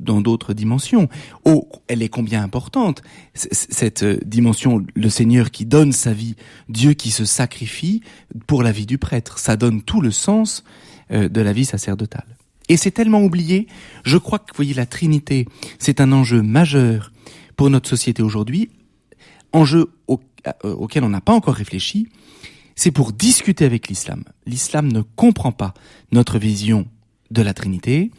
dans 0.00 0.20
d'autres 0.20 0.54
dimensions. 0.54 1.08
Oh, 1.44 1.68
elle 1.88 2.02
est 2.02 2.08
combien 2.08 2.42
importante 2.42 3.02
cette 3.34 4.02
euh, 4.02 4.18
dimension, 4.24 4.84
le 4.94 5.08
Seigneur 5.08 5.50
qui 5.50 5.66
donne 5.66 5.92
sa 5.92 6.12
vie, 6.12 6.36
Dieu 6.68 6.92
qui 6.94 7.10
se 7.10 7.24
sacrifie 7.24 8.02
pour 8.46 8.62
la 8.62 8.72
vie 8.72 8.86
du 8.86 8.98
prêtre. 8.98 9.38
Ça 9.38 9.56
donne 9.56 9.82
tout 9.82 10.00
le 10.00 10.10
sens 10.10 10.64
euh, 11.10 11.28
de 11.28 11.40
la 11.40 11.52
vie 11.52 11.64
sacerdotale. 11.64 12.36
Et 12.68 12.76
c'est 12.76 12.90
tellement 12.90 13.22
oublié. 13.22 13.66
Je 14.04 14.16
crois 14.16 14.38
que, 14.38 14.52
vous 14.52 14.56
voyez, 14.56 14.74
la 14.74 14.86
Trinité, 14.86 15.46
c'est 15.78 16.00
un 16.00 16.12
enjeu 16.12 16.42
majeur 16.42 17.12
pour 17.56 17.70
notre 17.70 17.88
société 17.88 18.22
aujourd'hui, 18.22 18.70
enjeu 19.52 19.90
euh, 20.08 20.74
auquel 20.74 21.04
on 21.04 21.08
n'a 21.08 21.20
pas 21.20 21.34
encore 21.34 21.54
réfléchi 21.54 22.08
c'est 22.76 22.90
pour 22.90 23.12
discuter 23.12 23.64
avec 23.64 23.88
l'islam. 23.88 24.24
L'islam 24.46 24.90
ne 24.92 25.02
comprend 25.02 25.52
pas 25.52 25.74
notre 26.10 26.38
vision 26.38 26.86
de 27.30 27.42
la 27.42 27.54
Trinité 27.54 28.10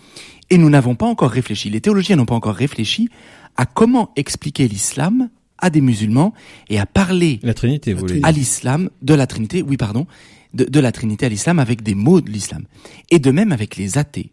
et 0.50 0.58
nous 0.58 0.70
n'avons 0.70 0.96
pas 0.96 1.06
encore 1.06 1.32
réfléchi, 1.32 1.70
les 1.70 1.82
théologiens 1.82 2.16
n'ont 2.16 2.26
pas 2.26 2.36
encore 2.36 2.56
réfléchi 2.56 3.10
à 3.56 3.66
comment 3.66 4.12
expliquer 4.16 4.68
l'islam 4.68 5.30
à 5.58 5.70
des 5.70 5.82
musulmans 5.82 6.34
et 6.70 6.80
à 6.80 6.86
parler 6.86 7.40
la 7.44 7.54
Trinité, 7.54 7.94
vous 7.94 8.06
à 8.24 8.32
l'islam 8.32 8.90
de 9.02 9.14
la 9.14 9.28
Trinité, 9.28 9.62
oui 9.62 9.78
pardon, 9.78 10.08
de, 10.54 10.66
de 10.66 10.80
la 10.80 10.92
Trinité 10.92 11.26
à 11.26 11.30
l'islam 11.30 11.60
avec 11.60 11.84
des 11.84 11.96
mots 11.96 12.22
de 12.22 12.30
l'islam. 12.30 12.66
Et 13.12 13.20
de 13.20 13.32
même 13.32 13.52
avec 13.52 13.78
les 13.78 13.98
athées. 13.98 14.32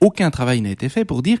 Aucun 0.00 0.30
travail 0.30 0.60
n'a 0.60 0.70
été 0.70 0.88
fait 0.88 1.04
pour 1.04 1.22
dire 1.22 1.38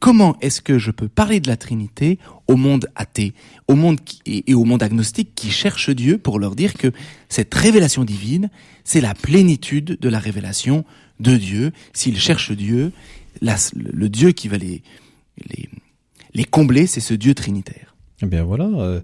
comment 0.00 0.36
est-ce 0.40 0.60
que 0.60 0.78
je 0.78 0.90
peux 0.90 1.08
parler 1.08 1.40
de 1.40 1.48
la 1.48 1.56
Trinité 1.56 2.18
au 2.46 2.56
monde 2.56 2.88
athée, 2.94 3.34
au 3.68 3.74
monde 3.74 3.98
et, 4.26 4.54
au 4.54 4.64
monde 4.64 4.82
agnostique 4.82 5.34
qui 5.34 5.50
cherche 5.50 5.90
Dieu 5.90 6.18
pour 6.18 6.38
leur 6.38 6.54
dire 6.54 6.74
que 6.74 6.92
cette 7.28 7.54
révélation 7.54 8.04
divine, 8.04 8.50
c'est 8.84 9.00
la 9.00 9.14
plénitude 9.14 9.98
de 10.00 10.08
la 10.08 10.18
révélation 10.18 10.84
de 11.20 11.36
Dieu. 11.36 11.72
S'ils 11.92 12.20
cherchent 12.20 12.52
Dieu, 12.52 12.92
le 13.42 14.08
Dieu 14.08 14.32
qui 14.32 14.48
va 14.48 14.58
les, 14.58 14.82
les, 15.50 15.68
les 16.34 16.44
combler, 16.44 16.86
c'est 16.86 17.00
ce 17.00 17.14
Dieu 17.14 17.34
trinitaire. 17.34 17.95
Eh 18.22 18.26
bien 18.26 18.44
voilà, 18.44 18.64
euh, 18.64 19.00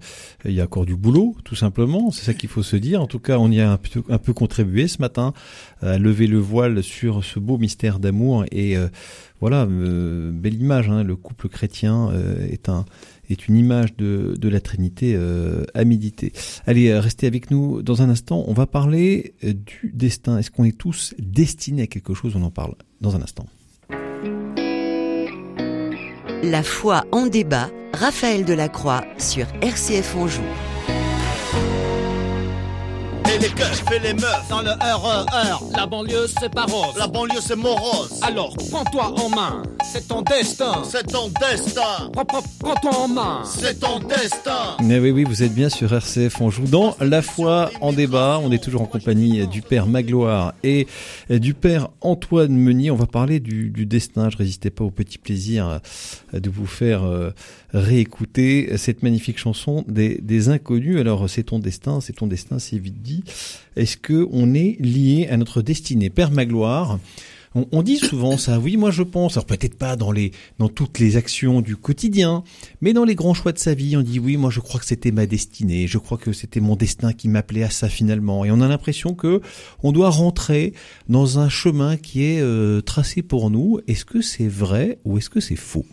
il 0.46 0.52
y 0.52 0.60
a 0.62 0.64
encore 0.64 0.86
du 0.86 0.96
boulot, 0.96 1.36
tout 1.44 1.54
simplement. 1.54 2.10
C'est 2.10 2.24
ça 2.24 2.32
qu'il 2.32 2.48
faut 2.48 2.62
se 2.62 2.76
dire. 2.76 3.02
En 3.02 3.06
tout 3.06 3.18
cas, 3.18 3.36
on 3.38 3.50
y 3.50 3.60
a 3.60 3.70
un 3.70 4.18
peu, 4.18 4.32
contribué 4.32 4.88
ce 4.88 5.02
matin 5.02 5.34
à 5.82 5.98
lever 5.98 6.26
le 6.26 6.38
voile 6.38 6.82
sur 6.82 7.22
ce 7.22 7.38
beau 7.38 7.58
mystère 7.58 7.98
d'amour. 7.98 8.46
Et 8.50 8.74
euh, 8.74 8.88
voilà, 9.40 9.64
euh, 9.64 10.30
belle 10.32 10.54
image. 10.54 10.88
Hein, 10.88 11.02
le 11.02 11.14
couple 11.16 11.50
chrétien 11.50 12.10
est 13.28 13.48
une 13.48 13.56
image 13.58 13.96
de, 13.96 14.34
de 14.38 14.48
la 14.48 14.60
Trinité 14.60 15.14
à 15.74 15.84
méditer. 15.84 16.32
Allez, 16.66 16.98
restez 16.98 17.26
avec 17.26 17.50
nous 17.50 17.82
dans 17.82 18.00
un 18.00 18.08
instant. 18.08 18.44
On 18.46 18.54
va 18.54 18.66
parler 18.66 19.34
du 19.42 19.92
destin. 19.92 20.38
Est-ce 20.38 20.50
qu'on 20.50 20.64
est 20.64 20.76
tous 20.76 21.14
destinés 21.18 21.82
à 21.82 21.86
quelque 21.86 22.14
chose? 22.14 22.34
On 22.34 22.42
en 22.42 22.50
parle 22.50 22.76
dans 23.02 23.14
un 23.14 23.20
instant. 23.20 23.46
La 26.44 26.64
foi 26.64 27.04
en 27.12 27.26
débat 27.28 27.70
Raphaël 27.92 28.44
Delacroix 28.44 29.04
sur 29.16 29.46
RCF 29.62 30.16
Anjou. 30.16 30.42
Les 33.42 33.48
keufs 33.48 33.82
et 33.92 33.98
les 33.98 34.14
meufs 34.14 34.48
dans 34.48 34.62
le 34.62 34.70
RER. 34.70 35.66
La 35.76 35.84
banlieue 35.84 36.28
c'est 36.40 36.48
pas 36.48 36.64
rose. 36.64 36.94
La 36.96 37.08
banlieue 37.08 37.40
c'est 37.40 37.56
morose. 37.56 38.20
Alors 38.22 38.54
prends-toi 38.70 39.20
en 39.20 39.28
main. 39.30 39.64
C'est 39.84 40.06
ton 40.06 40.22
destin. 40.22 40.84
C'est 40.84 41.08
ton 41.08 41.28
destin. 41.40 42.12
Prends-toi 42.60 42.96
en 42.96 43.08
main. 43.08 43.42
C'est 43.44 43.80
ton 43.80 43.98
destin. 43.98 44.76
Mais 44.84 45.00
oui, 45.00 45.10
oui, 45.10 45.24
vous 45.24 45.42
êtes 45.42 45.52
bien 45.52 45.68
sur 45.70 45.92
RCF. 45.92 46.40
On 46.40 46.50
joue 46.50 46.68
dans 46.68 46.94
La 47.00 47.20
foi 47.20 47.72
en 47.80 47.92
débat. 47.92 48.38
On 48.40 48.52
est 48.52 48.62
toujours 48.62 48.82
en 48.82 48.86
compagnie 48.86 49.44
du 49.48 49.60
père 49.60 49.88
Magloire 49.88 50.54
et 50.62 50.86
du 51.28 51.54
père 51.54 51.88
Antoine 52.00 52.52
Meunier. 52.52 52.92
On 52.92 52.96
va 52.96 53.06
parler 53.06 53.40
du, 53.40 53.70
du 53.70 53.86
destin. 53.86 54.30
Je 54.30 54.36
résistais 54.36 54.70
pas 54.70 54.84
au 54.84 54.92
petit 54.92 55.18
plaisir 55.18 55.80
de 56.32 56.48
vous 56.48 56.66
faire 56.66 57.02
euh, 57.02 57.30
réécouter 57.74 58.76
cette 58.78 59.02
magnifique 59.02 59.38
chanson 59.38 59.84
des, 59.88 60.20
des 60.22 60.48
inconnus. 60.48 61.00
Alors, 61.00 61.28
c'est 61.28 61.42
ton 61.42 61.58
destin, 61.58 62.00
c'est 62.00 62.12
ton 62.12 62.28
destin, 62.28 62.60
c'est 62.60 62.78
vite 62.78 63.02
dit. 63.02 63.24
Est-ce 63.76 63.96
que 63.96 64.28
on 64.30 64.54
est 64.54 64.76
lié 64.80 65.28
à 65.30 65.36
notre 65.36 65.62
destinée? 65.62 66.10
Père 66.10 66.30
Magloire, 66.30 66.98
On, 67.54 67.66
on 67.70 67.82
dit 67.82 67.98
souvent 67.98 68.38
ça, 68.38 68.58
oui, 68.58 68.78
moi 68.78 68.90
je 68.90 69.02
pense, 69.02 69.36
alors 69.36 69.44
peut-être 69.44 69.76
pas 69.76 69.94
dans 69.94 70.10
les 70.10 70.32
dans 70.58 70.70
toutes 70.70 70.98
les 70.98 71.16
actions 71.16 71.60
du 71.60 71.76
quotidien, 71.76 72.44
mais 72.80 72.94
dans 72.94 73.04
les 73.04 73.14
grands 73.14 73.34
choix 73.34 73.52
de 73.52 73.58
sa 73.58 73.74
vie, 73.74 73.94
on 73.94 74.02
dit 74.02 74.18
oui, 74.18 74.38
moi 74.38 74.50
je 74.50 74.60
crois 74.60 74.80
que 74.80 74.86
c'était 74.86 75.12
ma 75.12 75.26
destinée, 75.26 75.86
je 75.86 75.98
crois 75.98 76.16
que 76.16 76.32
c'était 76.32 76.60
mon 76.60 76.76
destin 76.76 77.12
qui 77.12 77.28
m'appelait 77.28 77.62
à 77.62 77.70
ça 77.70 77.90
finalement, 77.90 78.46
et 78.46 78.50
on 78.50 78.62
a 78.62 78.68
l'impression 78.68 79.14
que 79.14 79.42
on 79.82 79.92
doit 79.92 80.08
rentrer 80.08 80.72
dans 81.10 81.38
un 81.38 81.50
chemin 81.50 81.98
qui 81.98 82.24
est 82.24 82.40
euh, 82.40 82.80
tracé 82.80 83.20
pour 83.20 83.50
nous. 83.50 83.80
Est-ce 83.86 84.06
que 84.06 84.22
c'est 84.22 84.48
vrai 84.48 84.98
ou 85.04 85.18
est-ce 85.18 85.28
que 85.28 85.40
c'est 85.40 85.56
faux? 85.56 85.84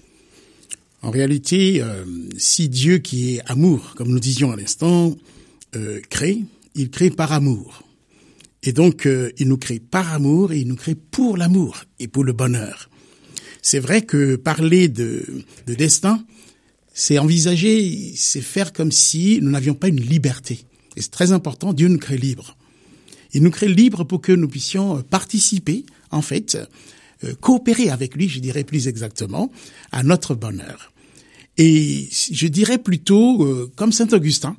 En 1.02 1.12
réalité, 1.12 1.82
euh, 1.82 2.06
si 2.38 2.70
Dieu 2.70 3.00
qui 3.00 3.36
est 3.36 3.42
amour, 3.48 3.96
comme 3.98 4.10
nous 4.10 4.20
disions 4.20 4.52
à 4.52 4.56
l'instant, 4.56 5.14
euh, 5.76 6.00
crée, 6.10 6.40
il 6.76 6.90
crée 6.90 7.10
par 7.10 7.32
amour. 7.32 7.84
Et 8.64 8.74
donc, 8.74 9.06
euh, 9.06 9.32
il 9.38 9.48
nous 9.48 9.58
crée 9.58 9.80
par 9.80 10.14
amour 10.14 10.52
et 10.52 10.60
il 10.60 10.68
nous 10.68 10.76
crée 10.76 10.96
pour 10.96 11.38
l'amour 11.38 11.84
et 12.00 12.08
pour 12.08 12.24
le 12.24 12.34
bonheur. 12.34 12.90
C'est 13.62 13.80
vrai 13.80 14.02
que 14.02 14.36
parler 14.36 14.88
de, 14.88 15.26
de 15.68 15.74
destin, 15.74 16.24
c'est 16.94 17.18
envisager, 17.18 18.14
c'est 18.16 18.42
faire 18.42 18.74
comme 18.74 18.92
si 18.92 19.40
nous 19.42 19.52
n'avions 19.52 19.76
pas 19.76 19.88
une 19.88 20.02
liberté. 20.02 20.66
Et 20.96 21.02
c'est 21.02 21.12
très 21.12 21.32
important, 21.32 21.74
Dieu 21.74 21.88
nous 21.88 21.98
crée 21.98 22.18
libres. 22.18 22.58
Il 23.34 23.44
nous 23.44 23.52
crée 23.52 23.70
libres 23.70 24.04
pour 24.04 24.22
que 24.22 24.32
nous 24.32 24.48
puissions 24.48 25.02
participer, 25.04 25.86
en 26.12 26.22
fait, 26.22 26.58
euh, 27.24 27.36
coopérer 27.40 27.90
avec 27.90 28.16
lui, 28.16 28.28
je 28.28 28.40
dirais 28.40 28.64
plus 28.64 28.88
exactement, 28.88 29.52
à 29.92 30.04
notre 30.04 30.36
bonheur. 30.36 30.92
Et 31.58 32.08
je 32.12 32.48
dirais 32.48 32.78
plutôt, 32.78 33.44
euh, 33.44 33.72
comme 33.76 33.92
Saint 33.92 34.08
Augustin, 34.14 34.56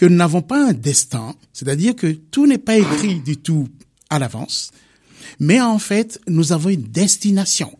que 0.00 0.06
nous 0.06 0.16
n'avons 0.16 0.40
pas 0.40 0.70
un 0.70 0.72
destin, 0.72 1.34
c'est-à-dire 1.52 1.94
que 1.94 2.06
tout 2.06 2.46
n'est 2.46 2.56
pas 2.56 2.78
écrit 2.78 3.20
du 3.20 3.36
tout 3.36 3.68
à 4.08 4.18
l'avance, 4.18 4.70
mais 5.38 5.60
en 5.60 5.78
fait, 5.78 6.18
nous 6.26 6.52
avons 6.52 6.70
une 6.70 6.84
destination. 6.84 7.70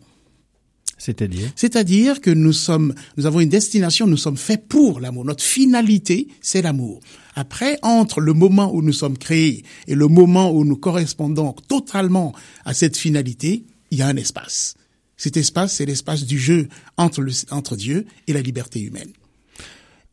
C'est-à-dire? 0.99 1.51
C'est-à-dire 1.55 2.21
que 2.21 2.29
nous 2.29 2.53
sommes, 2.53 2.93
nous 3.17 3.25
avons 3.25 3.39
une 3.39 3.49
destination, 3.49 4.05
nous 4.05 4.17
sommes 4.17 4.37
faits 4.37 4.67
pour 4.67 4.99
l'amour. 4.99 5.25
Notre 5.25 5.43
finalité, 5.43 6.27
c'est 6.41 6.61
l'amour. 6.61 6.99
Après, 7.33 7.79
entre 7.81 8.21
le 8.21 8.33
moment 8.33 8.71
où 8.71 8.83
nous 8.83 8.93
sommes 8.93 9.17
créés 9.17 9.63
et 9.87 9.95
le 9.95 10.07
moment 10.07 10.51
où 10.51 10.63
nous 10.63 10.77
correspondons 10.77 11.53
totalement 11.67 12.35
à 12.65 12.75
cette 12.75 12.97
finalité, 12.97 13.65
il 13.89 13.97
y 13.97 14.03
a 14.03 14.07
un 14.07 14.15
espace. 14.15 14.75
Cet 15.17 15.37
espace, 15.37 15.73
c'est 15.73 15.87
l'espace 15.87 16.27
du 16.27 16.37
jeu 16.37 16.67
entre, 16.97 17.21
le, 17.23 17.31
entre 17.49 17.75
Dieu 17.75 18.05
et 18.27 18.33
la 18.33 18.43
liberté 18.43 18.79
humaine. 18.79 19.09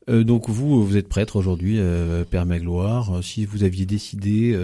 Euh, 0.08 0.24
donc 0.24 0.48
vous, 0.48 0.86
vous 0.86 0.96
êtes 0.96 1.08
prêtre 1.08 1.36
aujourd'hui, 1.36 1.76
euh, 1.78 2.24
Père 2.24 2.46
Magloire. 2.46 3.18
Euh, 3.18 3.22
Si 3.22 3.44
vous 3.44 3.62
aviez 3.62 3.86
décidé 3.86 4.56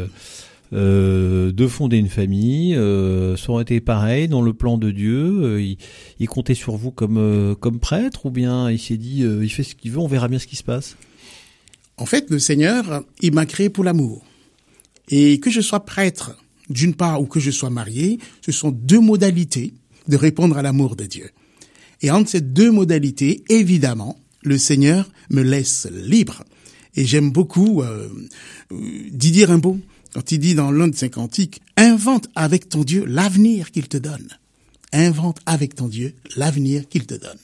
euh, 0.72 1.52
de 1.52 1.66
fonder 1.66 1.98
une 1.98 2.08
famille, 2.08 2.74
ça 2.74 3.52
aurait 3.52 3.62
été 3.62 3.80
pareil 3.80 4.28
dans 4.28 4.42
le 4.42 4.52
plan 4.52 4.78
de 4.78 4.90
Dieu. 4.90 5.60
il, 5.60 5.76
il 6.18 6.28
comptait 6.28 6.54
sur 6.54 6.76
vous 6.76 6.90
comme 6.90 7.54
comme 7.60 7.78
prêtre, 7.78 8.26
ou 8.26 8.30
bien 8.30 8.70
il 8.70 8.78
s'est 8.78 8.96
dit, 8.96 9.20
il 9.20 9.48
fait 9.50 9.62
ce 9.62 9.74
qu'il 9.74 9.92
veut, 9.92 9.98
on 9.98 10.08
verra 10.08 10.28
bien 10.28 10.38
ce 10.38 10.46
qui 10.46 10.56
se 10.56 10.64
passe? 10.64 10.96
En 11.96 12.06
fait, 12.06 12.28
le 12.30 12.40
Seigneur, 12.40 13.04
il 13.20 13.32
m'a 13.32 13.46
créé 13.46 13.68
pour 13.68 13.84
l'amour. 13.84 14.24
Et 15.10 15.38
que 15.38 15.50
je 15.50 15.60
sois 15.60 15.84
prêtre, 15.84 16.36
d'une 16.70 16.94
part, 16.94 17.20
ou 17.20 17.26
que 17.26 17.38
je 17.38 17.52
sois 17.52 17.70
marié, 17.70 18.18
ce 18.40 18.50
sont 18.50 18.72
deux 18.72 19.00
modalités 19.00 19.74
de 20.08 20.16
répondre 20.16 20.56
à 20.56 20.62
l'amour 20.62 20.96
de 20.96 21.04
Dieu. 21.04 21.30
Et 22.02 22.10
entre 22.10 22.30
ces 22.30 22.40
deux 22.40 22.72
modalités, 22.72 23.44
évidemment, 23.48 24.18
le 24.44 24.58
Seigneur 24.58 25.10
me 25.30 25.42
laisse 25.42 25.88
libre. 25.90 26.44
Et 26.94 27.04
j'aime 27.04 27.32
beaucoup 27.32 27.82
euh, 27.82 28.08
Didier 29.10 29.46
Rimbaud, 29.46 29.80
quand 30.12 30.30
il 30.30 30.38
dit 30.38 30.54
dans 30.54 30.70
l'un 30.70 30.86
de 30.86 30.94
ses 30.94 31.10
cantiques, 31.10 31.60
invente 31.76 32.28
avec 32.36 32.68
ton 32.68 32.84
Dieu 32.84 33.04
l'avenir 33.06 33.72
qu'il 33.72 33.88
te 33.88 33.96
donne. 33.96 34.28
Invente 34.92 35.40
avec 35.44 35.74
ton 35.74 35.88
Dieu 35.88 36.14
l'avenir 36.36 36.88
qu'il 36.88 37.06
te 37.06 37.14
donne. 37.14 37.38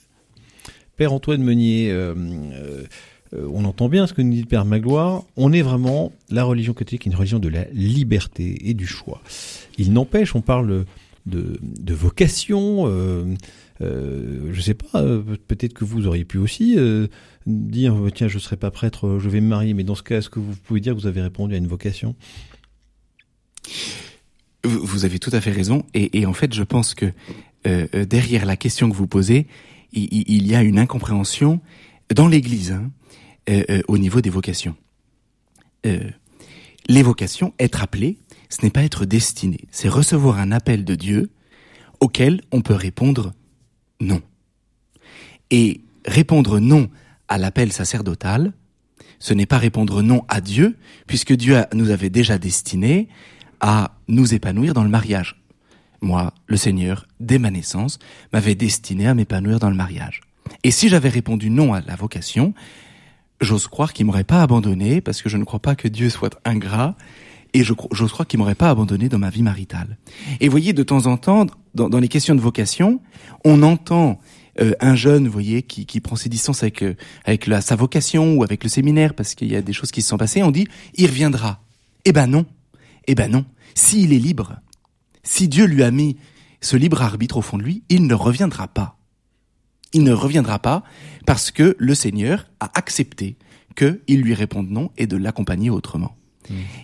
Père 0.97 1.13
Antoine 1.13 1.43
Meunier, 1.43 1.91
euh, 1.91 2.15
euh, 3.35 3.49
on 3.53 3.65
entend 3.65 3.89
bien 3.89 4.07
ce 4.07 4.13
que 4.13 4.23
nous 4.23 4.33
dit 4.33 4.43
le 4.43 4.47
Père 4.47 4.65
Magloire. 4.65 5.25
On 5.37 5.53
est 5.53 5.63
vraiment 5.63 6.13
la 6.29 6.45
religion 6.45 6.75
catholique, 6.75 7.07
une 7.07 7.17
religion 7.17 7.41
de 7.41 7.49
la 7.49 7.65
liberté 7.73 8.69
et 8.69 8.75
du 8.75 8.87
choix. 8.87 9.21
Il 9.79 9.93
n'empêche, 9.93 10.37
on 10.37 10.43
parle 10.43 10.85
de, 11.27 11.59
vocation. 11.89 12.87
Euh, 13.83 14.51
je 14.53 14.61
sais 14.61 14.75
pas, 14.75 15.01
euh, 15.01 15.23
peut-être 15.49 15.73
que 15.73 15.85
vous 15.85 16.07
auriez 16.07 16.25
pu 16.25 16.39
aussi 16.39 16.75
euh, 16.77 17.07
dire 17.47 17.95
euh, 17.95 18.11
tiens, 18.11 18.29
je 18.29 18.39
serai 18.39 18.57
pas 18.57 18.71
prêtre, 18.71 19.19
je 19.19 19.29
vais 19.29 19.41
me 19.41 19.49
marier. 19.49 19.75
Mais 19.75 19.85
dans 19.85 19.95
ce 19.95 20.03
cas, 20.03 20.19
est-ce 20.19 20.31
que 20.31 20.39
vous 20.39 20.55
pouvez 20.55 20.81
dire 20.81 20.95
que 20.95 21.01
vous 21.01 21.07
avez 21.07 21.23
répondu 21.23 21.55
à 21.55 21.59
une 21.59 21.67
vocation? 21.67 22.15
Vous 24.65 25.05
avez 25.05 25.19
tout 25.19 25.31
à 25.33 25.41
fait 25.41 25.53
raison. 25.53 25.85
Et, 25.95 26.27
en 26.27 26.35
fait, 26.35 26.53
je 26.53 26.63
pense 26.63 26.95
que 26.95 27.13
derrière 27.65 28.45
la 28.45 28.57
question 28.57 28.91
que 28.91 28.95
vous 28.95 29.07
posez, 29.07 29.47
il, 29.93 30.47
y 30.47 30.55
a 30.55 30.63
une 30.63 30.79
incompréhension 30.79 31.61
dans 32.15 32.29
l'Église 32.29 32.73
hein, 32.73 32.91
au 33.89 33.97
niveau 33.97 34.21
des 34.21 34.29
vocations. 34.29 34.77
Les 35.85 37.03
vocations, 37.03 37.55
être 37.59 37.83
appelé, 37.83 38.19
ce 38.51 38.63
n'est 38.63 38.71
pas 38.71 38.83
être 38.83 39.07
destiné. 39.07 39.61
C'est 39.71 39.89
recevoir 39.89 40.39
un 40.39 40.53
appel 40.53 40.85
de 40.85 40.95
Dieu 40.95 41.31
auquel 42.01 42.43
on 42.53 42.61
peut 42.61 42.75
répondre 42.75 43.33
non. 44.01 44.23
Et 45.51 45.81
répondre 46.05 46.59
non 46.59 46.89
à 47.29 47.39
l'appel 47.39 47.73
sacerdotal, 47.73 48.53
ce 49.19 49.35
n'est 49.35 49.47
pas 49.47 49.59
répondre 49.59 50.03
non 50.03 50.25
à 50.29 50.41
Dieu, 50.41 50.77
puisque 51.07 51.35
Dieu 51.35 51.63
nous 51.75 51.91
avait 51.91 52.11
déjà 52.11 52.39
destinés 52.39 53.09
à 53.61 53.93
nous 54.09 54.35
épanouir 54.35 54.75
dans 54.75 54.83
le 54.83 54.89
mariage. 54.89 55.37
Moi, 56.01 56.33
le 56.47 56.57
Seigneur, 56.57 57.07
dès 57.21 57.39
ma 57.39 57.51
naissance, 57.51 57.99
m'avait 58.33 58.55
destiné 58.55 59.07
à 59.07 59.15
m'épanouir 59.15 59.59
dans 59.59 59.69
le 59.69 59.77
mariage. 59.77 60.23
Et 60.65 60.71
si 60.71 60.89
j'avais 60.89 61.11
répondu 61.11 61.51
non 61.51 61.75
à 61.75 61.83
la 61.83 61.95
vocation, 61.95 62.55
j'ose 63.41 63.67
croire 63.67 63.93
qu'il 63.93 64.07
m'aurait 64.07 64.25
pas 64.25 64.43
abandonné, 64.43 65.03
parce 65.03 65.21
que 65.21 65.29
je 65.29 65.37
ne 65.37 65.45
crois 65.45 65.61
pas 65.61 65.75
que 65.75 65.89
Dieu 65.89 66.09
soit 66.09 66.41
ingrat, 66.47 66.97
et 67.55 67.65
je 67.65 67.73
cro- 67.73 67.89
j'ose 67.93 68.13
croire 68.13 68.27
qu'il 68.27 68.39
m'aurait 68.39 68.55
pas 68.55 68.71
abandonné 68.71 69.09
dans 69.09 69.19
ma 69.19 69.31
vie 69.31 69.43
maritale. 69.43 69.99
Et 70.41 70.49
voyez, 70.49 70.73
de 70.73 70.83
temps 70.83 71.07
en 71.07 71.17
temps, 71.17 71.47
dans, 71.75 71.89
dans 71.89 71.99
les 71.99 72.09
questions 72.09 72.35
de 72.35 72.41
vocation, 72.41 73.01
on 73.45 73.63
entend 73.63 74.21
euh, 74.61 74.73
un 74.81 74.95
jeune, 74.95 75.27
vous 75.27 75.33
voyez, 75.33 75.63
qui, 75.63 75.87
qui 75.87 76.01
prend 76.01 76.17
ses 76.17 76.29
distances 76.29 76.63
avec, 76.63 76.83
euh, 76.83 76.95
avec 77.25 77.47
la, 77.47 77.61
sa 77.61 77.77
vocation 77.77 78.35
ou 78.35 78.43
avec 78.45 78.63
le 78.65 78.69
séminaire, 78.69 79.15
parce 79.15 79.35
qu'il 79.35 79.51
y 79.51 79.57
a 79.57 79.63
des 79.63 79.73
choses 79.73 79.91
qui 79.91 80.03
se 80.03 80.09
sont 80.09 80.19
passées, 80.19 80.43
on 80.43 80.51
dit, 80.51 80.67
il 80.95 81.07
reviendra. 81.07 81.63
Eh 82.05 82.13
ben 82.13 82.27
non. 82.27 82.47
Eh 83.07 83.15
ben 83.15 83.31
non. 83.31 83.45
S'il 83.75 84.13
est 84.13 84.19
libre, 84.19 84.57
si 85.23 85.49
Dieu 85.49 85.65
lui 85.67 85.83
a 85.83 85.91
mis 85.91 86.17
ce 86.61 86.77
libre 86.77 87.03
arbitre 87.03 87.37
au 87.37 87.43
fond 87.43 87.59
de 87.59 87.63
lui, 87.63 87.85
il 87.89 88.07
ne 88.07 88.15
reviendra 88.15 88.69
pas. 88.69 88.99
Il 89.93 90.05
ne 90.05 90.13
reviendra 90.13 90.59
pas 90.59 90.83
parce 91.27 91.51
que 91.51 91.75
le 91.79 91.95
Seigneur 91.95 92.47
a 92.61 92.71
accepté 92.75 93.37
qu'il 93.77 94.21
lui 94.21 94.35
réponde 94.35 94.71
non 94.71 94.91
et 94.99 95.07
de 95.07 95.17
l'accompagner 95.17 95.71
autrement. 95.71 96.17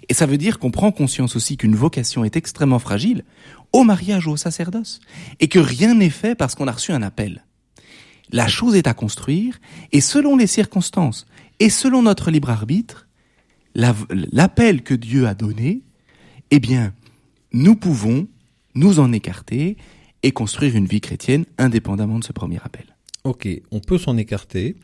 Et 0.08 0.14
ça 0.14 0.26
veut 0.26 0.38
dire 0.38 0.58
qu'on 0.58 0.70
prend 0.70 0.92
conscience 0.92 1.34
aussi 1.36 1.56
qu'une 1.56 1.74
vocation 1.74 2.24
est 2.24 2.36
extrêmement 2.36 2.78
fragile 2.78 3.24
au 3.72 3.82
mariage 3.84 4.26
ou 4.26 4.32
au 4.32 4.36
sacerdoce 4.36 5.00
et 5.40 5.48
que 5.48 5.58
rien 5.58 5.94
n'est 5.94 6.10
fait 6.10 6.34
parce 6.34 6.54
qu'on 6.54 6.68
a 6.68 6.72
reçu 6.72 6.92
un 6.92 7.02
appel. 7.02 7.44
La 8.30 8.48
chose 8.48 8.74
est 8.76 8.86
à 8.86 8.94
construire 8.94 9.58
et 9.92 10.00
selon 10.00 10.36
les 10.36 10.46
circonstances 10.46 11.26
et 11.58 11.70
selon 11.70 12.02
notre 12.02 12.30
libre 12.30 12.50
arbitre, 12.50 13.06
la- 13.74 13.94
l'appel 14.32 14.82
que 14.82 14.94
Dieu 14.94 15.26
a 15.26 15.34
donné, 15.34 15.82
eh 16.50 16.60
bien, 16.60 16.92
nous 17.52 17.76
pouvons 17.76 18.28
nous 18.74 19.00
en 19.00 19.12
écarter 19.12 19.76
et 20.22 20.32
construire 20.32 20.76
une 20.76 20.86
vie 20.86 21.00
chrétienne 21.00 21.44
indépendamment 21.58 22.18
de 22.18 22.24
ce 22.24 22.32
premier 22.32 22.58
appel. 22.64 22.95
Ok, 23.26 23.48
on 23.72 23.80
peut 23.80 23.98
s'en 23.98 24.16
écarter. 24.16 24.76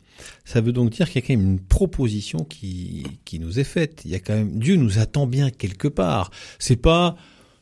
Ça 0.43 0.59
veut 0.59 0.73
donc 0.73 0.89
dire 0.89 1.09
qu'il 1.09 1.21
y 1.21 1.23
a 1.23 1.27
quand 1.27 1.33
même 1.33 1.49
une 1.53 1.59
proposition 1.61 2.39
qui, 2.43 3.05
qui 3.23 3.39
nous 3.39 3.57
est 3.57 3.63
faite. 3.63 4.01
Il 4.03 4.11
y 4.11 4.15
a 4.15 4.19
quand 4.19 4.33
même 4.33 4.59
Dieu 4.59 4.75
nous 4.75 4.99
attend 4.99 5.27
bien 5.27 5.49
quelque 5.49 5.87
part. 5.87 6.29
C'est 6.59 6.75
pas 6.75 7.15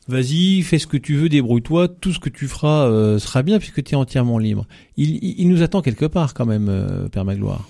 vas-y, 0.08 0.62
fais 0.62 0.80
ce 0.80 0.88
que 0.88 0.96
tu 0.96 1.14
veux, 1.14 1.28
débrouille-toi, 1.28 1.86
tout 1.86 2.12
ce 2.12 2.18
que 2.18 2.28
tu 2.28 2.48
feras 2.48 2.88
euh, 2.88 3.20
sera 3.20 3.44
bien 3.44 3.60
puisque 3.60 3.84
tu 3.84 3.92
es 3.92 3.94
entièrement 3.94 4.38
libre. 4.38 4.66
Il, 4.96 5.22
il, 5.22 5.48
nous 5.48 5.62
attend 5.62 5.82
quelque 5.82 6.06
part 6.06 6.34
quand 6.34 6.46
même, 6.46 6.68
euh, 6.68 7.08
Père 7.08 7.24
Magloire. 7.24 7.68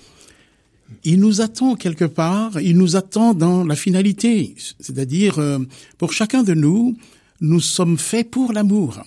Il 1.03 1.19
nous 1.19 1.41
attend 1.41 1.75
quelque 1.75 2.05
part, 2.05 2.59
il 2.59 2.75
nous 2.79 2.95
attend 2.95 3.35
dans 3.35 3.63
la 3.63 3.75
finalité, 3.75 4.55
c'est-à-dire 4.79 5.37
euh, 5.37 5.59
pour 5.99 6.13
chacun 6.13 6.41
de 6.41 6.55
nous, 6.55 6.97
nous 7.41 7.59
sommes 7.59 7.99
faits 7.99 8.31
pour 8.31 8.53
l'amour. 8.53 9.03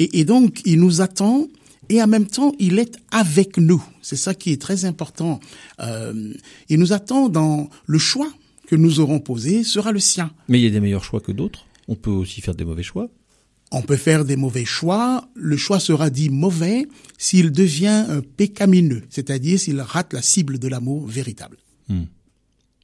Et 0.00 0.24
donc, 0.24 0.60
il 0.64 0.80
nous 0.80 1.02
attend 1.02 1.46
et 1.88 2.02
en 2.02 2.06
même 2.06 2.26
temps, 2.26 2.52
il 2.58 2.78
est 2.78 2.96
avec 3.10 3.58
nous. 3.58 3.84
C'est 4.02 4.16
ça 4.16 4.34
qui 4.34 4.52
est 4.52 4.60
très 4.60 4.84
important. 4.84 5.40
Euh, 5.80 6.32
il 6.68 6.78
nous 6.78 6.92
attend 6.92 7.28
dans 7.28 7.68
le 7.86 7.98
choix 7.98 8.30
que 8.66 8.76
nous 8.76 9.00
aurons 9.00 9.20
posé 9.20 9.64
sera 9.64 9.92
le 9.92 10.00
sien. 10.00 10.30
Mais 10.48 10.58
il 10.60 10.64
y 10.64 10.66
a 10.66 10.70
des 10.70 10.80
meilleurs 10.80 11.04
choix 11.04 11.20
que 11.20 11.32
d'autres. 11.32 11.66
On 11.88 11.94
peut 11.94 12.10
aussi 12.10 12.40
faire 12.40 12.54
des 12.54 12.64
mauvais 12.64 12.82
choix. 12.82 13.08
On 13.70 13.82
peut 13.82 13.96
faire 13.96 14.24
des 14.24 14.36
mauvais 14.36 14.64
choix. 14.64 15.28
Le 15.34 15.56
choix 15.56 15.80
sera 15.80 16.08
dit 16.10 16.30
mauvais 16.30 16.86
s'il 17.18 17.50
devient 17.52 18.06
euh, 18.08 18.20
pécamineux, 18.36 19.02
c'est-à-dire 19.10 19.58
s'il 19.58 19.80
rate 19.80 20.12
la 20.12 20.22
cible 20.22 20.58
de 20.58 20.68
l'amour 20.68 21.06
véritable. 21.06 21.58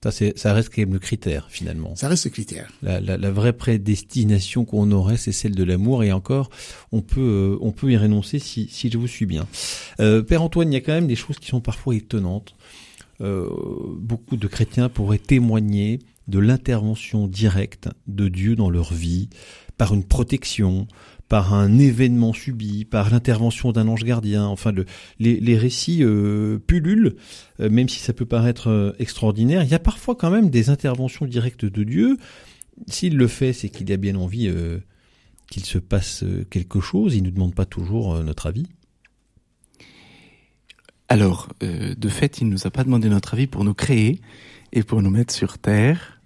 Ça, 0.03 0.11
c'est, 0.11 0.39
ça 0.39 0.55
reste 0.55 0.71
quand 0.75 0.81
même 0.81 0.95
le 0.95 0.99
critère 0.99 1.49
finalement. 1.51 1.95
Ça 1.95 2.09
reste 2.09 2.25
le 2.25 2.31
critère. 2.31 2.73
La, 2.83 3.01
la, 3.01 3.19
la 3.19 3.31
vraie 3.31 3.53
prédestination 3.53 4.65
qu'on 4.65 4.91
aurait, 4.93 5.19
c'est 5.19 5.33
celle 5.33 5.55
de 5.55 5.63
l'amour. 5.63 6.05
Et 6.05 6.13
encore, 6.13 6.49
on 6.91 7.03
peut, 7.03 7.21
euh, 7.21 7.59
on 7.61 7.71
peut 7.71 7.91
y 7.93 7.97
renoncer 7.99 8.39
si, 8.39 8.67
si 8.71 8.91
je 8.91 8.97
vous 8.97 9.07
suis 9.07 9.27
bien. 9.27 9.47
Euh, 10.01 10.23
Père 10.23 10.43
Antoine, 10.43 10.73
il 10.73 10.75
y 10.75 10.79
a 10.79 10.81
quand 10.81 10.95
même 10.95 11.07
des 11.07 11.17
choses 11.17 11.39
qui 11.39 11.49
sont 11.49 11.61
parfois 11.61 11.95
étonnantes. 11.95 12.55
Euh, 13.21 13.47
beaucoup 13.99 14.39
de 14.39 14.47
chrétiens 14.47 14.89
pourraient 14.89 15.19
témoigner 15.19 15.99
de 16.29 16.39
l'intervention 16.39 17.27
directe 17.27 17.89
de 18.07 18.29
Dieu 18.29 18.57
dans 18.57 18.71
leur 18.71 18.95
vie, 18.95 19.29
par 19.77 19.93
une 19.93 20.05
protection, 20.05 20.87
par 21.31 21.55
un 21.55 21.79
événement 21.79 22.33
subi, 22.33 22.85
par 22.85 23.09
l'intervention 23.09 23.71
d'un 23.71 23.87
ange 23.87 24.03
gardien. 24.03 24.47
Enfin, 24.47 24.73
le, 24.73 24.85
les, 25.21 25.57
récits 25.57 26.03
euh, 26.03 26.59
pullulent, 26.59 27.15
euh, 27.61 27.71
même 27.71 27.89
si 27.89 28.01
ça 28.01 28.13
peut 28.13 28.27
paraître 28.27 28.69
euh, 28.69 28.93
extraordinaire. 28.99 29.63
Il 29.63 29.71
y 29.71 29.75
a 29.75 29.79
parfois 29.79 30.17
quand 30.17 30.31
même 30.31 30.51
des 30.51 30.71
interventions 30.71 31.27
directes 31.27 31.65
de 31.65 31.85
Dieu. 31.85 32.17
S'il 32.89 33.17
le 33.17 33.29
fait, 33.29 33.53
c'est 33.53 33.69
qu'il 33.69 33.93
a 33.93 33.97
bien 33.97 34.17
envie 34.17 34.49
euh, 34.49 34.81
qu'il 35.49 35.65
se 35.65 35.79
passe 35.79 36.25
quelque 36.51 36.81
chose. 36.81 37.15
Il 37.15 37.23
ne 37.23 37.29
nous 37.29 37.35
demande 37.35 37.55
pas 37.55 37.65
toujours 37.65 38.21
notre 38.25 38.47
avis. 38.47 38.67
Alors, 41.09 41.49
de 41.61 42.09
fait, 42.09 42.41
il 42.41 42.49
ne 42.49 42.53
nous 42.53 42.67
a 42.67 42.71
pas 42.71 42.83
demandé 42.83 43.09
notre 43.09 43.35
avis 43.35 43.47
pour 43.47 43.63
nous 43.65 43.75
créer 43.75 44.21
et 44.73 44.83
pour 44.83 45.01
nous 45.01 45.11
mettre 45.11 45.33
sur 45.33 45.59
terre. 45.59 46.20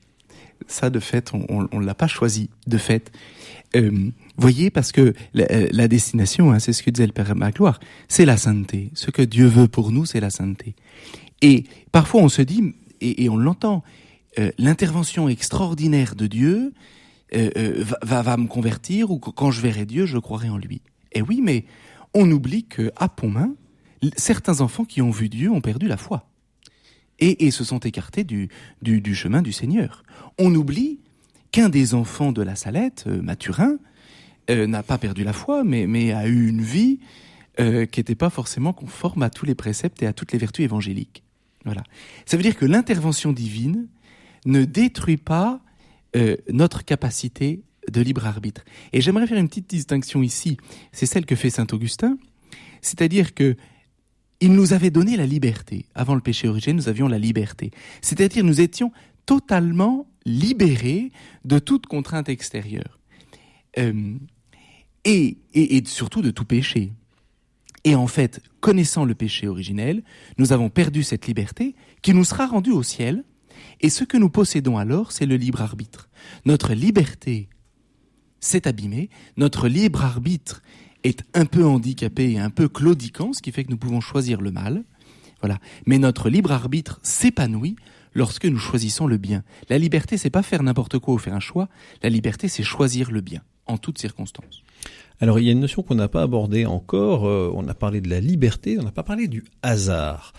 Ça, 0.66 0.90
de 0.90 1.00
fait, 1.00 1.32
on 1.32 1.68
ne 1.72 1.84
l'a 1.84 1.94
pas 1.94 2.06
choisi, 2.06 2.50
de 2.66 2.78
fait. 2.78 3.12
Euh, 3.76 4.10
voyez, 4.36 4.70
parce 4.70 4.92
que 4.92 5.14
la, 5.34 5.46
la 5.70 5.88
destination, 5.88 6.52
hein, 6.52 6.58
c'est 6.58 6.72
ce 6.72 6.82
que 6.82 6.90
disait 6.90 7.06
le 7.06 7.12
Père 7.12 7.34
Magloire, 7.34 7.80
c'est 8.08 8.24
la 8.24 8.36
sainteté. 8.36 8.90
Ce 8.94 9.10
que 9.10 9.22
Dieu 9.22 9.46
veut 9.46 9.68
pour 9.68 9.90
nous, 9.90 10.06
c'est 10.06 10.20
la 10.20 10.30
sainteté. 10.30 10.74
Et 11.42 11.64
parfois, 11.92 12.22
on 12.22 12.28
se 12.28 12.42
dit, 12.42 12.74
et, 13.00 13.24
et 13.24 13.28
on 13.28 13.36
l'entend, 13.36 13.82
euh, 14.38 14.50
l'intervention 14.58 15.28
extraordinaire 15.28 16.14
de 16.14 16.26
Dieu 16.26 16.72
euh, 17.34 17.50
euh, 17.56 17.84
va, 18.02 18.22
va, 18.22 18.36
me 18.36 18.46
convertir, 18.46 19.10
ou 19.10 19.18
quand 19.18 19.50
je 19.50 19.60
verrai 19.60 19.86
Dieu, 19.86 20.06
je 20.06 20.18
croirai 20.18 20.48
en 20.48 20.58
lui. 20.58 20.82
Et 21.12 21.22
oui, 21.22 21.40
mais 21.42 21.64
on 22.14 22.30
oublie 22.30 22.64
que 22.64 22.90
à 22.96 23.08
Pontmain, 23.08 23.54
certains 24.16 24.60
enfants 24.60 24.84
qui 24.84 25.02
ont 25.02 25.10
vu 25.10 25.28
Dieu 25.28 25.50
ont 25.50 25.60
perdu 25.60 25.86
la 25.86 25.96
foi. 25.96 26.28
Et, 27.20 27.50
se 27.50 27.64
sont 27.64 27.78
écartés 27.78 28.24
du, 28.24 28.48
chemin 29.14 29.42
du 29.42 29.52
Seigneur. 29.52 30.02
On 30.38 30.54
oublie 30.54 30.98
qu'un 31.52 31.68
des 31.68 31.94
enfants 31.94 32.32
de 32.32 32.42
la 32.42 32.56
Salette, 32.56 33.04
euh, 33.06 33.22
Mathurin, 33.22 33.78
euh, 34.50 34.66
n'a 34.66 34.82
pas 34.82 34.98
perdu 34.98 35.22
la 35.24 35.32
foi, 35.32 35.62
mais, 35.64 36.12
a 36.12 36.26
eu 36.26 36.48
une 36.48 36.60
vie 36.60 36.98
euh, 37.60 37.86
qui 37.86 38.00
n'était 38.00 38.16
pas 38.16 38.30
forcément 38.30 38.72
conforme 38.72 39.22
à 39.22 39.30
tous 39.30 39.46
les 39.46 39.54
préceptes 39.54 40.02
et 40.02 40.06
à 40.06 40.12
toutes 40.12 40.32
les 40.32 40.38
vertus 40.38 40.64
évangéliques. 40.64 41.22
Voilà. 41.64 41.84
Ça 42.26 42.36
veut 42.36 42.42
dire 42.42 42.56
que 42.56 42.66
l'intervention 42.66 43.32
divine 43.32 43.86
ne 44.44 44.64
détruit 44.64 45.16
pas 45.16 45.60
notre 46.52 46.84
capacité 46.84 47.64
de 47.90 48.00
libre 48.00 48.24
arbitre. 48.24 48.64
Et 48.92 49.00
j'aimerais 49.00 49.26
faire 49.26 49.38
une 49.38 49.48
petite 49.48 49.68
distinction 49.68 50.22
ici. 50.22 50.58
C'est 50.92 51.06
celle 51.06 51.26
que 51.26 51.34
fait 51.34 51.50
saint 51.50 51.66
Augustin. 51.72 52.18
C'est-à-dire 52.82 53.34
que 53.34 53.56
il 54.44 54.52
nous 54.52 54.74
avait 54.74 54.90
donné 54.90 55.16
la 55.16 55.24
liberté. 55.24 55.86
Avant 55.94 56.14
le 56.14 56.20
péché 56.20 56.48
originel, 56.48 56.76
nous 56.76 56.90
avions 56.90 57.08
la 57.08 57.18
liberté. 57.18 57.70
C'est-à-dire 58.02 58.44
nous 58.44 58.60
étions 58.60 58.92
totalement 59.24 60.06
libérés 60.26 61.12
de 61.46 61.58
toute 61.58 61.86
contrainte 61.86 62.28
extérieure. 62.28 63.00
Euh, 63.78 64.14
et, 65.06 65.38
surtout 65.86 66.20
de 66.20 66.30
tout 66.30 66.44
péché. 66.44 66.92
Et 67.84 67.94
en 67.94 68.06
fait, 68.06 68.42
connaissant 68.60 69.06
le 69.06 69.14
péché 69.14 69.48
originel, 69.48 70.02
nous 70.36 70.52
avons 70.52 70.68
perdu 70.68 71.02
cette 71.02 71.26
liberté 71.26 71.74
qui 72.02 72.12
nous 72.12 72.24
sera 72.24 72.46
rendue 72.46 72.72
au 72.72 72.82
ciel. 72.82 73.24
Et 73.80 73.88
ce 73.88 74.04
que 74.04 74.18
nous 74.18 74.28
possédons 74.28 74.76
alors, 74.76 75.10
c'est 75.10 75.26
le 75.26 75.36
libre 75.36 75.62
arbitre. 75.62 76.10
Notre 76.44 76.74
liberté 76.74 77.48
s'est 78.40 78.68
abîmée, 78.68 79.08
notre 79.38 79.68
libre 79.68 80.04
arbitre 80.04 80.62
est 81.04 81.22
un 81.34 81.44
peu 81.44 81.64
handicapé 81.64 82.32
et 82.32 82.38
un 82.38 82.50
peu 82.50 82.68
claudiquant, 82.68 83.32
ce 83.32 83.42
qui 83.42 83.52
fait 83.52 83.64
que 83.64 83.70
nous 83.70 83.76
pouvons 83.76 84.00
choisir 84.00 84.40
le 84.40 84.50
mal. 84.50 84.82
Voilà. 85.40 85.58
Mais 85.86 85.98
notre 85.98 86.30
libre 86.30 86.52
arbitre 86.52 86.98
s'épanouit 87.02 87.76
lorsque 88.14 88.46
nous 88.46 88.58
choisissons 88.58 89.06
le 89.06 89.18
bien. 89.18 89.44
La 89.68 89.78
liberté, 89.78 90.16
c'est 90.16 90.30
pas 90.30 90.42
faire 90.42 90.62
n'importe 90.62 90.98
quoi 90.98 91.14
ou 91.14 91.18
faire 91.18 91.34
un 91.34 91.40
choix. 91.40 91.68
La 92.02 92.08
liberté, 92.08 92.48
c'est 92.48 92.62
choisir 92.62 93.10
le 93.10 93.20
bien 93.20 93.42
en 93.66 93.78
toutes 93.78 93.98
circonstances. 93.98 94.62
Alors 95.20 95.38
il 95.38 95.46
y 95.46 95.48
a 95.48 95.52
une 95.52 95.60
notion 95.60 95.82
qu'on 95.82 95.94
n'a 95.94 96.08
pas 96.08 96.22
abordée 96.22 96.66
encore, 96.66 97.26
euh, 97.26 97.50
on 97.54 97.68
a 97.68 97.74
parlé 97.74 98.00
de 98.00 98.10
la 98.10 98.20
liberté, 98.20 98.76
on 98.80 98.82
n'a 98.82 98.90
pas 98.90 99.04
parlé 99.04 99.28
du 99.28 99.44
hasard. 99.62 100.32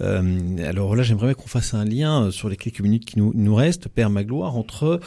Euh, 0.00 0.56
alors 0.66 0.94
là 0.94 1.02
j'aimerais 1.02 1.34
qu'on 1.34 1.48
fasse 1.48 1.74
un 1.74 1.84
lien 1.84 2.30
sur 2.30 2.48
les 2.48 2.56
quelques 2.56 2.80
minutes 2.80 3.04
qui 3.04 3.18
nous, 3.18 3.32
nous 3.34 3.54
restent, 3.54 3.88
Père 3.88 4.10
Magloire, 4.10 4.56
entre 4.56 5.00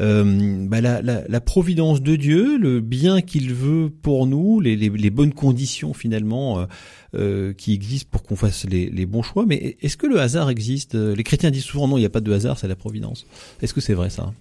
euh, 0.00 0.66
bah, 0.68 0.80
la, 0.80 1.00
la, 1.02 1.26
la, 1.26 1.40
providence 1.40 2.02
de 2.02 2.16
Dieu, 2.16 2.58
le 2.58 2.80
bien 2.80 3.22
qu'il 3.22 3.52
veut 3.54 3.90
pour 3.90 4.26
nous, 4.26 4.60
les, 4.60 4.76
les, 4.76 4.90
les 4.90 5.10
bonnes 5.10 5.34
conditions 5.34 5.94
finalement 5.94 6.66
euh, 7.14 7.54
qui 7.54 7.72
existent 7.72 8.10
pour 8.10 8.22
qu'on 8.22 8.36
fasse 8.36 8.64
les, 8.64 8.90
les, 8.90 9.06
bons 9.06 9.22
choix, 9.22 9.46
mais 9.46 9.76
est-ce 9.80 9.96
que 9.96 10.06
le 10.06 10.20
hasard 10.20 10.50
existe? 10.50 10.94
Les 10.94 11.24
chrétiens 11.24 11.50
disent 11.50 11.64
souvent 11.64 11.88
non, 11.88 11.96
il 11.96 12.00
n'y 12.00 12.06
a 12.06 12.10
pas 12.10 12.20
de 12.20 12.32
hasard, 12.32 12.58
c'est 12.58 12.68
la 12.68 12.76
providence. 12.76 13.26
Est-ce 13.62 13.72
que 13.72 13.80
c'est 13.80 13.94
vrai 13.94 14.10
ça? 14.10 14.32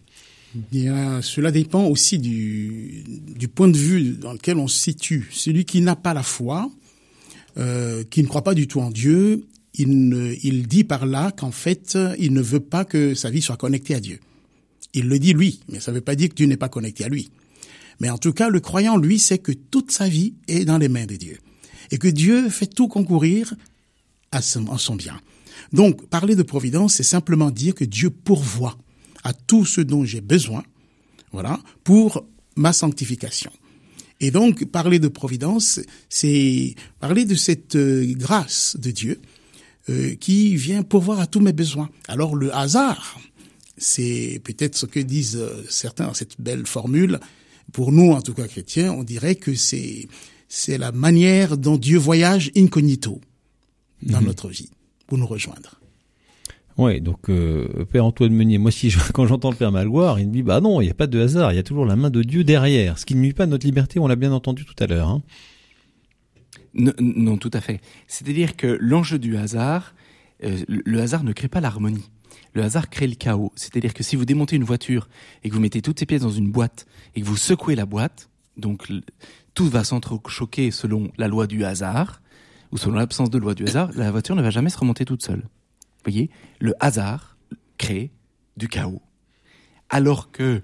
Bien, 0.55 1.21
cela 1.21 1.51
dépend 1.51 1.85
aussi 1.85 2.19
du, 2.19 3.03
du 3.07 3.47
point 3.47 3.67
de 3.67 3.77
vue 3.77 4.11
dans 4.13 4.33
lequel 4.33 4.57
on 4.57 4.67
se 4.67 4.79
situe. 4.79 5.27
Celui 5.31 5.65
qui 5.65 5.81
n'a 5.81 5.95
pas 5.95 6.13
la 6.13 6.23
foi, 6.23 6.71
euh, 7.57 8.03
qui 8.09 8.23
ne 8.23 8.27
croit 8.27 8.43
pas 8.43 8.53
du 8.53 8.67
tout 8.67 8.79
en 8.79 8.89
Dieu, 8.89 9.45
il, 9.73 10.09
ne, 10.09 10.33
il 10.43 10.67
dit 10.67 10.83
par 10.83 11.05
là 11.05 11.31
qu'en 11.31 11.51
fait, 11.51 11.97
il 12.17 12.33
ne 12.33 12.41
veut 12.41 12.59
pas 12.59 12.85
que 12.85 13.13
sa 13.13 13.29
vie 13.29 13.41
soit 13.41 13.57
connectée 13.57 13.93
à 13.93 13.99
Dieu. 13.99 14.19
Il 14.93 15.07
le 15.07 15.19
dit 15.19 15.33
lui, 15.33 15.59
mais 15.69 15.79
ça 15.79 15.91
ne 15.91 15.97
veut 15.97 16.01
pas 16.01 16.15
dire 16.15 16.29
que 16.29 16.35
Dieu 16.35 16.47
n'est 16.47 16.57
pas 16.57 16.69
connecté 16.69 17.03
à 17.03 17.09
lui. 17.09 17.29
Mais 17.99 18.09
en 18.09 18.17
tout 18.17 18.33
cas, 18.33 18.49
le 18.49 18.59
croyant, 18.59 18.97
lui, 18.97 19.19
sait 19.19 19.37
que 19.37 19.51
toute 19.51 19.91
sa 19.91 20.07
vie 20.07 20.33
est 20.47 20.65
dans 20.65 20.77
les 20.77 20.89
mains 20.89 21.05
de 21.05 21.15
Dieu. 21.15 21.37
Et 21.91 21.97
que 21.97 22.07
Dieu 22.07 22.49
fait 22.49 22.67
tout 22.67 22.87
concourir 22.87 23.53
à 24.31 24.41
son, 24.41 24.71
à 24.71 24.77
son 24.77 24.95
bien. 24.95 25.19
Donc, 25.73 26.07
parler 26.07 26.35
de 26.35 26.43
providence, 26.43 26.95
c'est 26.95 27.03
simplement 27.03 27.51
dire 27.51 27.75
que 27.75 27.85
Dieu 27.85 28.09
pourvoit 28.09 28.77
à 29.23 29.33
tout 29.33 29.65
ce 29.65 29.81
dont 29.81 30.05
j'ai 30.05 30.21
besoin, 30.21 30.63
voilà, 31.31 31.59
pour 31.83 32.25
ma 32.55 32.73
sanctification. 32.73 33.51
Et 34.19 34.31
donc, 34.31 34.65
parler 34.65 34.99
de 34.99 35.07
providence, 35.07 35.79
c'est 36.09 36.75
parler 36.99 37.25
de 37.25 37.35
cette 37.35 37.75
euh, 37.75 38.13
grâce 38.15 38.75
de 38.79 38.89
Dieu 38.91 39.19
euh, 39.89 40.15
qui 40.15 40.55
vient 40.55 40.81
pourvoir 40.81 41.19
à 41.19 41.27
tous 41.27 41.39
mes 41.39 41.53
besoins. 41.53 41.89
Alors, 42.07 42.35
le 42.35 42.53
hasard, 42.55 43.19
c'est 43.77 44.41
peut-être 44.43 44.75
ce 44.75 44.87
que 44.87 44.99
disent 44.99 45.37
euh, 45.37 45.63
certains 45.69 46.07
dans 46.07 46.13
cette 46.15 46.41
belle 46.41 46.65
formule. 46.65 47.19
Pour 47.71 47.91
nous, 47.91 48.11
en 48.11 48.21
tout 48.21 48.33
cas 48.33 48.47
chrétiens, 48.47 48.91
on 48.93 49.03
dirait 49.03 49.35
que 49.35 49.53
c'est 49.53 50.07
c'est 50.49 50.77
la 50.77 50.93
manière 50.93 51.57
dont 51.57 51.77
Dieu 51.77 51.97
voyage 51.97 52.51
incognito 52.55 53.19
dans 54.01 54.21
mmh. 54.21 54.25
notre 54.25 54.47
vie 54.47 54.69
pour 55.05 55.17
nous 55.17 55.27
rejoindre. 55.27 55.79
Ouais, 56.77 56.99
donc 56.99 57.29
euh, 57.29 57.85
Père 57.91 58.05
Antoine 58.05 58.33
Meunier, 58.33 58.59
moi 58.59 58.69
si 58.71 58.91
je, 58.91 58.99
quand 59.13 59.25
j'entends 59.25 59.49
le 59.49 59.55
Père 59.55 59.71
Magloire, 59.71 60.19
il 60.19 60.27
me 60.27 60.33
dit 60.33 60.43
bah 60.43 60.61
non, 60.61 60.79
il 60.79 60.85
n'y 60.85 60.91
a 60.91 60.95
pas 60.95 61.07
de 61.07 61.19
hasard, 61.19 61.51
il 61.51 61.55
y 61.55 61.59
a 61.59 61.63
toujours 61.63 61.85
la 61.85 61.95
main 61.95 62.11
de 62.11 62.21
Dieu 62.21 62.43
derrière, 62.43 62.99
ce 62.99 63.05
qui 63.05 63.15
ne 63.15 63.21
nuit 63.21 63.33
pas 63.33 63.43
à 63.43 63.47
notre 63.47 63.65
liberté, 63.65 63.99
on 63.99 64.07
l'a 64.07 64.15
bien 64.15 64.31
entendu 64.31 64.63
tout 64.63 64.75
à 64.79 64.85
l'heure. 64.85 65.09
Hein. 65.09 65.23
Non, 66.75 66.93
non, 66.99 67.37
tout 67.37 67.49
à 67.53 67.61
fait. 67.61 67.81
C'est-à-dire 68.05 68.55
que 68.55 68.77
l'enjeu 68.79 69.17
du 69.17 69.35
hasard, 69.37 69.95
euh, 70.43 70.59
le 70.67 71.01
hasard 71.01 71.23
ne 71.23 71.33
crée 71.33 71.47
pas 71.47 71.61
l'harmonie. 71.61 72.11
Le 72.53 72.61
hasard 72.61 72.89
crée 72.89 73.07
le 73.07 73.15
chaos. 73.15 73.51
C'est-à-dire 73.55 73.95
que 73.95 74.03
si 74.03 74.15
vous 74.15 74.25
démontez 74.25 74.55
une 74.55 74.63
voiture 74.63 75.09
et 75.43 75.49
que 75.49 75.55
vous 75.55 75.59
mettez 75.59 75.81
toutes 75.81 75.97
ces 75.97 76.05
pièces 76.05 76.21
dans 76.21 76.29
une 76.29 76.51
boîte 76.51 76.85
et 77.15 77.21
que 77.21 77.25
vous 77.25 77.37
secouez 77.37 77.75
la 77.75 77.87
boîte, 77.87 78.29
donc 78.57 78.91
tout 79.55 79.69
va 79.69 79.83
s'entrechoquer 79.83 80.69
selon 80.69 81.09
la 81.17 81.27
loi 81.27 81.47
du 81.47 81.65
hasard 81.65 82.21
ou 82.71 82.77
selon 82.77 82.97
l'absence 82.97 83.31
de 83.31 83.39
loi 83.39 83.55
du 83.55 83.63
hasard, 83.63 83.89
la 83.95 84.11
voiture 84.11 84.35
ne 84.35 84.41
va 84.43 84.51
jamais 84.51 84.69
se 84.69 84.77
remonter 84.77 85.05
toute 85.05 85.23
seule 85.23 85.43
voyez, 86.11 86.29
le 86.59 86.73
hasard 86.79 87.37
crée 87.77 88.11
du 88.55 88.67
chaos. 88.67 89.01
Alors 89.89 90.31
que 90.31 90.61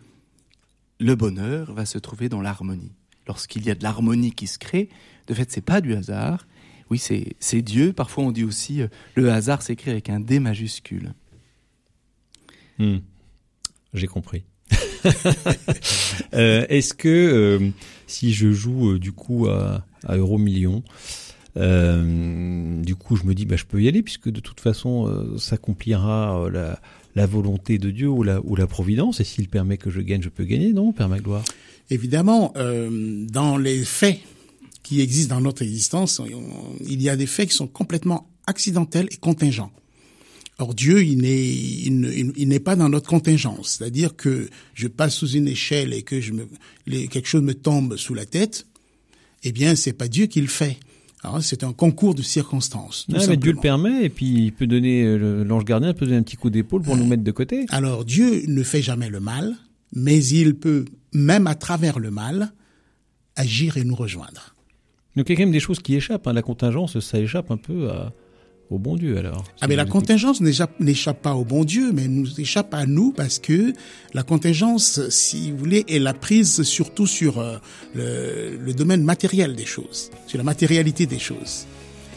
le 1.00 1.16
bonheur 1.16 1.74
va 1.74 1.86
se 1.86 1.98
trouver 1.98 2.30
dans 2.30 2.42
l'harmonie. 2.42 2.94
Lorsqu'il 3.28 3.66
y 3.66 3.72
a 3.72 3.76
de 3.76 3.84
l'harmonie 3.84 4.32
qui 4.32 4.48
se 4.48 4.58
crée, 4.58 4.90
de 5.28 5.34
fait, 5.34 5.52
c'est 5.52 5.62
pas 5.62 5.82
du 5.82 5.94
hasard. 5.94 6.48
Oui, 6.90 6.98
c'est, 7.00 7.62
Dieu. 7.62 7.94
Parfois, 7.94 8.26
on 8.26 8.32
dit 8.32 8.44
aussi, 8.44 8.82
euh, 8.82 8.88
le 9.16 9.32
hasard 9.32 9.62
s'écrit 9.62 9.92
avec 9.92 10.10
un 10.10 10.20
D 10.20 10.40
majuscule. 10.40 11.14
Hmm. 12.78 12.98
J'ai 13.94 14.08
compris. 14.08 14.44
euh, 16.34 16.66
est-ce 16.70 16.94
que 16.94 17.10
euh, 17.10 17.70
si 18.08 18.34
je 18.34 18.52
joue 18.52 18.98
du 18.98 19.12
coup 19.12 19.48
à, 19.48 19.86
à 20.06 20.16
Euro 20.16 20.38
Million, 20.38 20.84
euh, 21.58 22.82
du 22.82 22.96
coup, 22.96 23.16
je 23.16 23.24
me 23.24 23.34
dis, 23.34 23.46
bah, 23.46 23.56
je 23.56 23.66
peux 23.66 23.82
y 23.82 23.88
aller 23.88 24.02
puisque 24.02 24.30
de 24.30 24.40
toute 24.40 24.60
façon, 24.60 25.08
euh, 25.08 25.38
s'accomplira 25.38 26.46
euh, 26.46 26.76
la, 27.16 27.26
volonté 27.26 27.78
de 27.78 27.92
Dieu 27.92 28.08
ou 28.08 28.24
la, 28.24 28.68
providence. 28.68 29.20
Et 29.20 29.24
s'il 29.24 29.50
permet 29.50 29.78
que 29.78 29.90
je 29.90 30.02
gagne, 30.02 30.22
je 30.22 30.30
peux 30.30 30.46
gagner, 30.46 30.74
non, 30.74 30.92
Père 30.92 31.10
Magloire? 31.10 31.44
Évidemment, 31.90 32.54
euh, 32.56 33.26
dans 33.30 33.58
les 33.58 33.84
faits 33.84 34.20
qui 34.82 35.02
existent 35.02 35.36
dans 35.36 35.42
notre 35.42 35.62
existence, 35.62 36.22
il 36.86 37.02
y 37.02 37.10
a 37.10 37.16
des 37.16 37.28
faits 37.28 37.50
qui 37.50 37.56
sont 37.56 37.68
complètement 37.68 38.28
accidentels 38.48 39.08
et 39.12 39.18
contingents. 39.18 39.72
Or 40.60 40.74
Dieu, 40.76 41.04
il 41.04 41.18
n'est, 41.20 42.60
pas 42.60 42.76
dans 42.76 42.90
notre 42.90 43.10
contingence. 43.10 43.78
C'est-à-dire 43.78 44.16
que 44.16 44.50
je 44.76 44.88
passe 44.88 45.16
sous 45.16 45.30
une 45.32 45.48
échelle 45.48 45.94
et 45.94 46.04
que 46.04 46.20
quelque 47.08 47.28
chose 47.28 47.42
me 47.42 47.56
tombe 47.56 47.98
sous 47.98 48.14
la 48.14 48.26
tête. 48.26 48.68
Eh 49.44 49.52
bien, 49.52 49.76
c'est 49.76 49.94
pas 49.94 50.08
Dieu 50.08 50.28
qui 50.28 50.42
le 50.42 50.48
fait. 50.48 50.78
Alors, 51.24 51.42
c'est 51.42 51.64
un 51.64 51.72
concours 51.72 52.16
de 52.16 52.22
circonstances. 52.22 53.08
Ah, 53.14 53.20
mais 53.30 53.38
Dieu 53.38 53.54
le 53.54 53.60
permet, 53.60 54.04
et 54.04 54.10
puis 54.10 54.26
il 54.26 54.52
peut 54.52 54.68
donner, 54.68 55.04
euh, 55.04 55.44
l'ange 55.44 55.64
gardien 55.64 55.94
peut 55.94 56.06
donner 56.06 56.18
un 56.18 56.24
petit 56.24 56.36
coup 56.36 56.50
d'épaule 56.50 56.82
pour 56.82 56.98
nous 56.98 57.06
mettre 57.06 57.24
de 57.24 57.32
côté. 57.32 57.66
Alors 57.70 58.04
Dieu 58.04 58.44
ne 58.48 58.62
fait 58.64 58.82
jamais 58.82 59.10
le 59.10 59.20
mal, 59.22 59.56
mais 59.94 60.24
il 60.26 60.56
peut, 60.56 60.84
même 61.14 61.48
à 61.48 61.56
travers 61.56 62.00
le 62.00 62.12
mal, 62.12 62.52
agir 63.38 63.78
et 63.78 63.84
nous 63.86 63.96
rejoindre. 63.96 64.54
Donc 65.16 65.30
il 65.30 65.32
y 65.32 65.36
a 65.36 65.38
quand 65.38 65.44
même 65.44 65.52
des 65.54 65.60
choses 65.62 65.80
qui 65.80 65.96
échappent. 65.96 66.28
Hein. 66.28 66.34
La 66.34 66.42
contingence, 66.42 67.00
ça 67.00 67.20
échappe 67.20 67.52
un 67.52 67.58
peu 67.58 67.90
à- 67.90 68.12
au 68.74 68.80
bon 68.80 68.96
Dieu 68.96 69.18
alors. 69.18 69.46
Ah 69.62 69.68
mais 69.68 69.76
la 69.76 69.86
contingence 69.86 70.42
n'échappe 70.42 71.22
pas 71.22 71.36
au 71.36 71.46
bon 71.46 71.64
Dieu, 71.64 71.92
mais 71.94 72.08
nous 72.08 72.40
échappe 72.40 72.74
à 72.74 72.86
nous 72.86 73.12
parce 73.12 73.40
que 73.40 73.74
la 74.14 74.24
contingence, 74.24 75.10
si 75.10 75.52
vous 75.52 75.58
voulez, 75.58 75.86
est 75.88 76.00
la 76.00 76.14
prise 76.14 76.64
surtout 76.64 77.08
sur 77.08 77.40
euh, 77.40 77.58
le, 77.94 78.58
le 78.58 78.74
domaine 78.74 79.04
matériel 79.04 79.56
des 79.56 79.66
choses, 79.66 80.10
sur 80.28 80.38
la 80.38 80.44
matérialité 80.44 81.06
des 81.06 81.20
choses. 81.20 81.66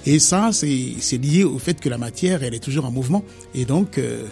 Et 0.07 0.19
ça, 0.19 0.51
c'est 0.53 0.95
c'est 1.01 1.19
lié 1.19 1.42
au 1.45 1.59
fait 1.59 1.79
que 1.81 1.88
la 1.88 1.99
matière, 1.99 2.42
elle 2.42 2.55
est 2.55 2.62
toujours 2.62 2.85
en 2.85 2.92
mouvement, 2.92 3.25
et 3.55 3.64
donc 3.64 3.99
euh, 3.99 4.25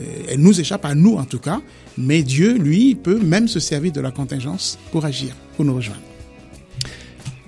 euh, 0.00 0.04
elle 0.28 0.40
nous 0.40 0.60
échappe 0.60 0.84
à 0.84 0.94
nous 0.94 1.14
en 1.16 1.24
tout 1.24 1.38
cas. 1.38 1.60
Mais 1.96 2.22
Dieu, 2.22 2.58
lui, 2.58 2.94
peut 2.94 3.20
même 3.20 3.48
se 3.48 3.60
servir 3.60 3.92
de 3.92 4.00
la 4.00 4.10
contingence 4.10 4.78
pour 4.90 5.04
agir, 5.04 5.34
pour 5.56 5.64
nous 5.64 5.74
rejoindre. 5.74 6.09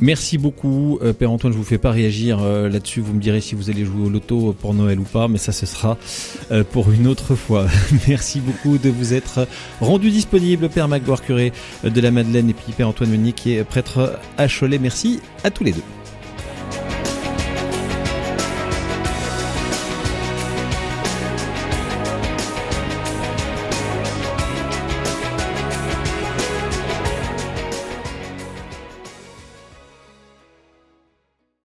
Merci 0.01 0.39
beaucoup, 0.39 0.99
euh, 1.03 1.13
Père 1.13 1.31
Antoine. 1.31 1.53
Je 1.53 1.59
vous 1.59 1.65
fais 1.65 1.79
pas 1.79 1.91
réagir 1.91 2.41
euh, 2.43 2.69
là-dessus. 2.69 3.01
Vous 3.01 3.13
me 3.13 3.21
direz 3.21 3.41
si 3.41 3.55
vous 3.55 3.71
allez 3.71 3.85
jouer 3.85 4.07
au 4.07 4.11
loto 4.11 4.55
pour 4.59 4.75
Noël 4.75 4.99
ou 4.99 5.05
pas, 5.05 5.29
mais 5.29 5.39
ça, 5.39 5.53
ce 5.53 5.67
sera 5.67 5.97
euh, 6.51 6.65
pour 6.65 6.91
une 6.91 7.07
autre 7.07 7.35
fois. 7.35 7.67
Merci 8.09 8.41
beaucoup 8.41 8.79
de 8.79 8.91
vous 8.91 9.15
être 9.15 9.47
rendu 9.81 10.11
disponible, 10.11 10.69
Père 10.69 10.89
Magloire 10.89 11.23
Curé 11.23 11.53
de 11.85 12.01
la 12.01 12.11
Madeleine 12.11 12.51
et 12.51 12.55
puis 12.55 12.73
Père 12.73 12.89
Antoine 12.89 13.11
Meunier 13.11 13.33
qui 13.33 13.55
est 13.55 13.65
prêtre 13.65 14.19
à 14.39 14.49
Cholet. 14.49 14.79
Merci 14.79 15.21
à 15.45 15.51
tous 15.51 15.65
les 15.65 15.73
deux. 15.73 16.02